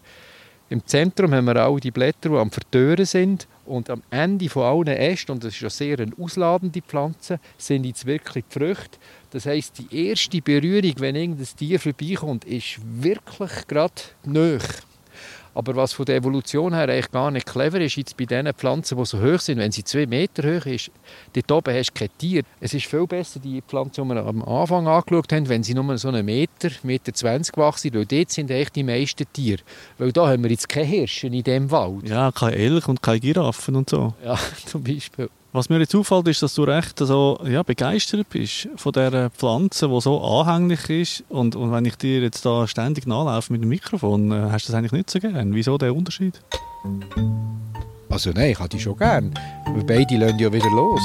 Im 0.73 0.87
Zentrum 0.87 1.35
haben 1.35 1.45
wir 1.45 1.67
auch 1.67 1.79
die 1.79 1.91
Blätter, 1.91 2.31
die 2.31 2.37
am 2.37 2.51
Vertören 2.51 3.05
sind. 3.05 3.47
Und 3.67 3.91
am 3.91 4.03
Ende 4.11 4.49
von 4.49 4.63
allen 4.63 4.97
Ästen, 4.97 5.33
und 5.33 5.45
das 5.45 5.53
ist 5.55 5.61
ja 5.61 5.69
sehr 5.69 6.01
eine 6.01 6.13
ausladende 6.19 6.81
Pflanze, 6.81 7.39
sind 7.59 7.85
jetzt 7.85 8.07
wirklich 8.07 8.45
die 8.47 8.59
Früchte. 8.59 8.99
Das 9.31 9.45
heisst, 9.45 9.79
die 9.79 10.09
erste 10.09 10.41
Berührung, 10.41 10.95
wenn 10.97 11.15
irgendein 11.15 11.47
Tier 11.57 11.79
vorbeikommt, 11.79 12.45
ist 12.47 12.79
wirklich 12.83 13.67
gerade 13.69 14.03
nöch. 14.25 14.63
Aber 15.55 15.77
was 15.77 15.93
von 15.93 16.05
der 16.05 16.17
Evolution 16.17 16.75
her 16.75 16.89
eigentlich 16.89 17.11
gar 17.11 17.31
nicht 17.31 17.47
clever 17.47 17.81
ist, 17.81 17.97
jetzt 17.97 18.17
bei 18.17 18.25
diesen 18.25 18.53
Pflanzen, 18.55 18.97
die 18.97 19.05
so 19.05 19.21
hoch 19.21 19.39
sind, 19.39 19.59
wenn 19.59 19.73
sie 19.73 19.85
zwei 19.85 20.07
Meter 20.07 20.43
hoch 20.43 20.67
ist, 20.67 20.91
dort 21.35 21.53
oben 21.53 21.75
hast 21.75 21.91
du 21.91 21.99
kein 21.99 22.09
Tier. 22.19 22.43
Es 22.61 22.75
ist 22.75 22.87
viel 22.87 23.07
besser, 23.07 23.41
die 23.41 23.63
Pflanzen, 23.63 24.09
die 24.09 24.15
wir 24.15 24.25
am 24.25 24.43
Anfang 24.43 24.87
angeschaut 24.87 25.33
haben, 25.33 25.49
wenn 25.49 25.63
sie 25.63 25.75
nur 25.75 25.99
so 25.99 26.09
einen 26.09 26.25
Meter, 26.25 26.71
Meter 26.83 27.13
20 27.13 27.55
gewachsen 27.55 27.83
sind, 27.83 27.95
weil 27.95 28.07
dort 28.07 28.31
sind 28.31 28.51
eigentlich 28.51 28.71
die 28.71 28.85
meisten 28.85 29.25
Tiere. 29.33 29.63
Weil 29.99 30.13
da 30.13 30.29
haben 30.29 30.43
wir 30.43 30.51
jetzt 30.51 30.69
keine 30.69 30.87
Hirsche 30.87 31.27
in 31.27 31.43
diesem 31.43 31.71
Wald. 31.71 32.09
Ja, 32.09 32.33
kein 32.33 32.55
Elch 32.55 32.89
und 32.89 33.03
keine 33.03 33.21
Giraffen 33.21 33.77
und 33.77 33.91
so. 33.91 34.15
Ja, 34.25 34.39
zum 34.67 34.83
Beispiel. 34.83 35.29
Was 35.55 35.69
mir 35.69 35.79
jetzt 35.81 35.95
auffällt, 35.95 36.29
ist, 36.29 36.43
dass 36.43 36.55
du 36.55 36.65
recht 36.65 36.99
so, 36.99 37.39
ja, 37.45 37.63
begeistert 37.63 38.27
bist 38.31 38.71
von 38.77 38.93
dieser 38.93 39.29
Pflanze, 39.29 39.87
die 39.87 40.01
so 40.01 40.19
anhänglich 40.23 40.89
ist. 40.89 41.25
Und, 41.29 41.57
und 41.57 41.71
wenn 41.71 41.85
ich 41.85 41.97
dir 41.97 42.23
jetzt 42.23 42.47
da 42.47 42.67
ständig 42.67 43.07
nachlaufe 43.07 43.53
mit 43.53 43.61
dem 43.61 43.69
Mikrofon, 43.69 44.33
äh, 44.33 44.49
hast 44.51 44.67
du 44.67 44.73
das 44.73 44.79
eigentlich 44.79 44.93
nicht 44.93 45.11
so 45.11 45.21
gern. 45.21 45.55
Wieso 45.55 45.77
der 45.77 45.95
Unterschied? 45.95 46.41
Also 48.09 48.31
nein, 48.31 48.53
ich 48.53 48.59
habe 48.59 48.71
die 48.71 48.81
schon 48.81 48.97
gern. 48.97 49.35
Aber 49.67 49.85
beide 49.85 50.17
lassen 50.17 50.39
ja 50.39 50.51
wieder 50.51 50.71
los. 50.71 51.03